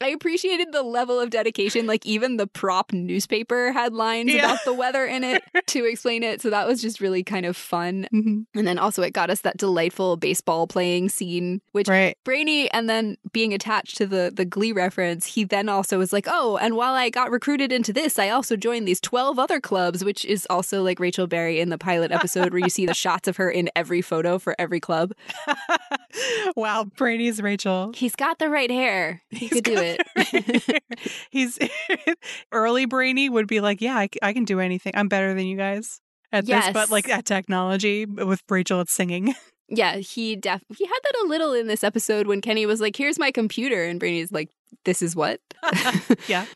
[0.00, 1.86] I appreciated the level of dedication.
[1.86, 4.46] Like even the prop newspaper had lines Yeah.
[4.46, 6.40] about the weather in it to explain it.
[6.42, 8.06] So that was just really kind of fun.
[8.12, 8.44] Mhm.
[8.54, 12.16] And then also it got us that delightful baseball playing scene, which Right.
[12.24, 16.26] Brainy and then being attached to the the Glee reference, he then also was like,
[16.28, 20.04] "Oh, and while I got recruited into this, I also joined these 12 other clubs,"
[20.04, 23.28] which is also like Rachel Berry in the pilot episode where you see the shots
[23.28, 25.12] of her in every photo for every club.
[26.56, 26.84] wow.
[26.96, 27.92] Brainy's Rachel.
[27.94, 29.22] He's got the right hair.
[29.30, 30.82] He He's could do got it.
[31.30, 31.58] He's
[32.52, 34.92] early Brainy would be like, yeah, I can do anything.
[34.94, 36.00] I'm better than you guys
[36.32, 38.06] at this, but like at technology.
[38.06, 39.34] With Rachel, it's singing.
[39.68, 42.94] Yeah, he def he had that a little in this episode when Kenny was like,
[42.94, 44.50] "Here's my computer," and Brainy's like,
[44.84, 45.40] "This is what."
[46.28, 46.46] Yeah.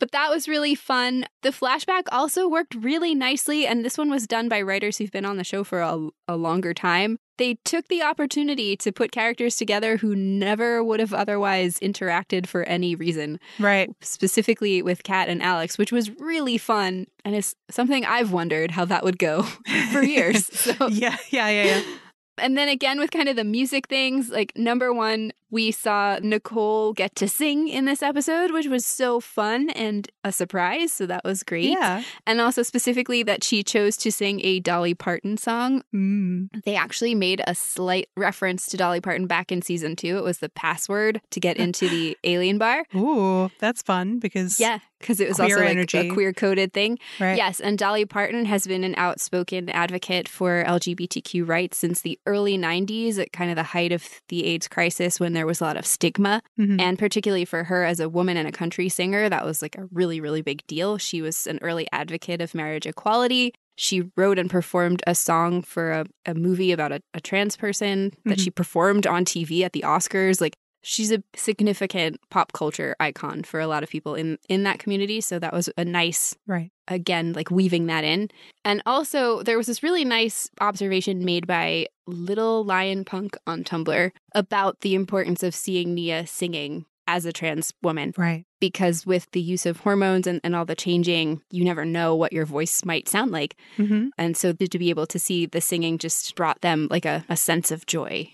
[0.00, 1.26] But that was really fun.
[1.42, 5.24] The flashback also worked really nicely, and this one was done by writers who've been
[5.24, 7.18] on the show for a, a longer time.
[7.38, 12.64] They took the opportunity to put characters together who never would have otherwise interacted for
[12.64, 13.90] any reason, Right.
[14.00, 17.06] specifically with Cat and Alex, which was really fun.
[17.24, 19.42] And it's something I've wondered how that would go
[19.92, 20.46] for years.
[20.46, 21.16] So yeah.
[21.30, 21.48] Yeah.
[21.48, 21.64] Yeah.
[21.64, 21.82] Yeah.
[22.40, 26.92] and then again with kind of the music things, like number one, we saw Nicole
[26.92, 30.92] get to sing in this episode, which was so fun and a surprise.
[30.92, 31.70] So that was great.
[31.70, 32.02] Yeah.
[32.26, 35.82] And also specifically that she chose to sing a Dolly Parton song.
[35.94, 36.48] Mm.
[36.64, 40.18] They actually made a slight reference to Dolly Parton back in season two.
[40.18, 42.84] It was the password to get into the alien bar.
[42.94, 45.98] Ooh, that's fun because Yeah, because it was Queer also like energy.
[46.08, 46.98] a queer coded thing.
[47.20, 47.36] right.
[47.36, 52.56] Yes, and Dolly Parton has been an outspoken advocate for LGBTQ rights since the early
[52.58, 55.76] 90s, at kind of the height of the AIDS crisis when there was a lot
[55.76, 56.42] of stigma.
[56.58, 56.80] Mhm.
[56.80, 59.86] And particularly for her as a woman and a country singer, that was like a
[59.92, 60.98] really, really big deal.
[60.98, 63.54] She was an early advocate of marriage equality.
[63.76, 68.12] She wrote and performed a song for a, a movie about a, a trans person
[68.24, 68.42] that Mhm.
[68.44, 70.40] she performed on TV at the Oscars.
[70.40, 74.78] Like, she's a significant pop culture icon for a lot of people in in that
[74.78, 76.70] community so that was a nice Right.
[76.86, 78.28] again like weaving that in.
[78.64, 84.10] And also there was this really nice observation made by little lion punk on tumblr
[84.34, 88.12] about the importance of seeing nia singing as a trans woman.
[88.16, 88.44] Right.
[88.60, 92.32] because with the use of hormones and, and all the changing you never know what
[92.32, 93.56] your voice might sound like.
[93.76, 97.24] Hmm and so to be able to see the singing just brought them like a,
[97.28, 98.30] a sense of joy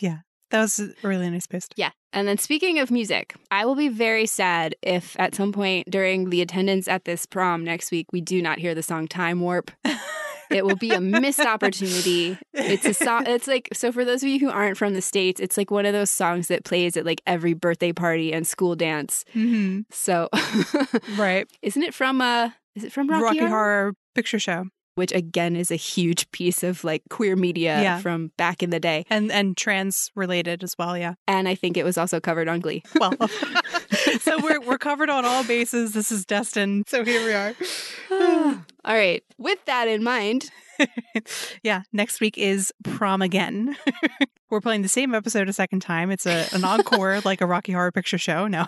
[0.50, 1.72] That was a really nice post.
[1.76, 1.90] yeah.
[2.12, 6.30] And then speaking of music, I will be very sad if at some point during
[6.30, 9.72] the attendance at this prom next week we do not hear the song Time Warp.
[10.50, 12.38] It will be a missed opportunity.
[12.52, 13.24] It's a song.
[13.26, 15.86] It's like so for those of you who aren't from the states, it's like one
[15.86, 19.24] of those songs that plays at like every birthday party and school dance.
[19.32, 20.28] hmm So,
[21.16, 21.48] Right.
[21.62, 22.50] isn't it from uh?
[22.76, 23.50] Is it from Rocky, Rocky, Horror?
[23.50, 24.66] Horror Picture Show.
[24.94, 27.98] Which again is a huge piece of like queer media Yeah.
[28.00, 31.14] from back in the day, And and trans related as well, yeah.
[31.26, 32.82] and I think it was also covered on Glee.
[33.00, 33.12] Well,
[34.20, 35.92] so we're we're covered on all bases.
[35.94, 36.84] This is destined.
[36.88, 37.54] So here we are.
[38.86, 39.24] All right.
[39.38, 40.50] With that in mind,
[41.62, 43.76] yeah, next week is prom again.
[44.50, 46.10] We're playing the same episode a second time.
[46.10, 48.46] It's a an encore, like a Rocky Horror Picture Show.
[48.46, 48.66] No,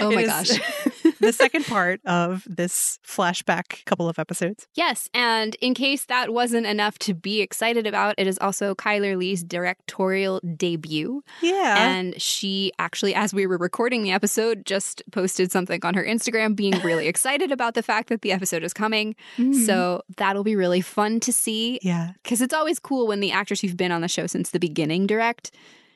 [0.00, 0.48] Oh my gosh.
[1.20, 4.66] the second part of this flashback couple of episodes.
[4.74, 9.18] Yes, and in case that wasn't enough to be excited about, it is also Chyler
[9.18, 11.22] Leigh's directorial debut.
[11.42, 16.04] Yeah, And she actually, as we were recording the episode, just posted something on her
[16.04, 19.14] Instagram being really excited about the fact that the episode is coming.
[19.36, 19.66] Mhm.
[19.66, 23.60] So that'll be really fun to see yeah, because it's always cool when the actors
[23.60, 25.50] who've been on the show since the beginning direct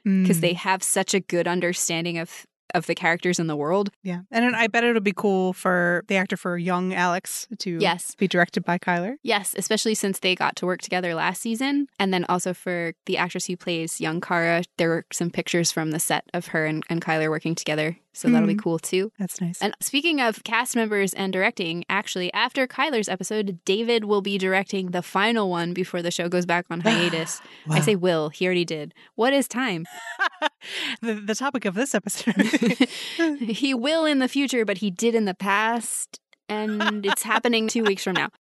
[0.05, 0.41] because Mm.
[0.47, 2.31] they have such a good understanding of
[2.75, 3.91] of the characters in the world.
[4.03, 8.17] yeah, and I bet it'll be cool for the actor for young Alex to Yes.
[8.17, 9.15] be directed by Chyler.
[9.23, 11.87] Yes, especially since they got to work together last season.
[12.01, 15.93] And then also for the actress who plays young Kara, there were some pictures from
[15.93, 17.97] the set of her and, and Chyler working together.
[18.15, 18.63] So that'll be Mm.
[18.63, 19.11] cool too.
[19.19, 19.61] That's nice.
[19.61, 24.93] And speaking of cast members and directing, actually, after Chyler's episode, David will be directing
[24.93, 27.41] the final one before the show goes back on hiatus.
[27.69, 28.95] I say will, he already did.
[29.17, 29.85] What is time?
[31.03, 32.35] the the topic of this episode.
[33.41, 37.83] he will in the future, but he did in the past, and it's happening two
[37.85, 38.29] weeks from now.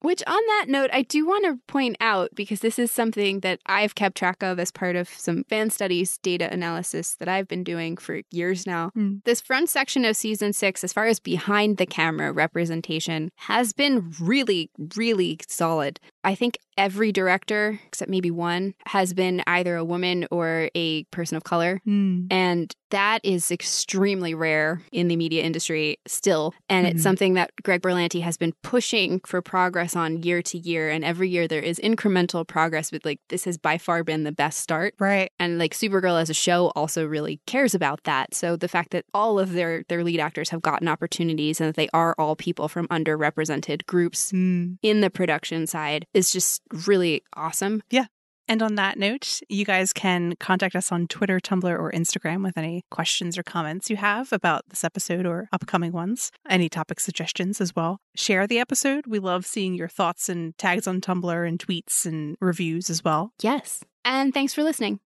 [0.00, 3.58] Which, on that note, I do want to point out because this is something that
[3.66, 7.64] I've kept track of as part of some fan studies data analysis that I've been
[7.64, 8.90] doing for years now.
[8.90, 9.16] Hmm.
[9.24, 14.12] This front section of season six, as far as behind the camera representation, has been
[14.20, 15.98] really, really solid.
[16.22, 21.36] I think every director, except maybe one, has been either a woman or a person
[21.36, 21.80] of color.
[21.84, 22.26] Hmm.
[22.30, 26.54] And that is extremely rare in the media industry still.
[26.70, 26.90] And Mhm.
[26.92, 30.88] it's something that Greg Berlanti has been pushing for progress on year to year.
[30.88, 34.32] And every year there is incremental progress, but like this has by far been the
[34.32, 34.94] best start.
[34.98, 35.30] Right.
[35.38, 38.32] And like Supergirl as a show also really cares about that.
[38.34, 41.76] So the fact that all of their their lead actors have gotten opportunities and that
[41.76, 44.74] they are all people from underrepresented groups Hmm.
[44.82, 47.82] in the production side is just really awesome.
[47.90, 48.06] Yeah.
[48.50, 52.56] And on that note, you guys can contact us on Twitter, Tumblr, or Instagram with
[52.56, 56.32] any questions or comments you have about this episode or upcoming ones.
[56.48, 58.00] Any topic suggestions as well.
[58.16, 59.06] Share the episode.
[59.06, 63.32] We love seeing your thoughts and tags on Tumblr and tweets and reviews as well.
[63.42, 63.84] Yes.
[64.02, 65.00] And thanks for listening.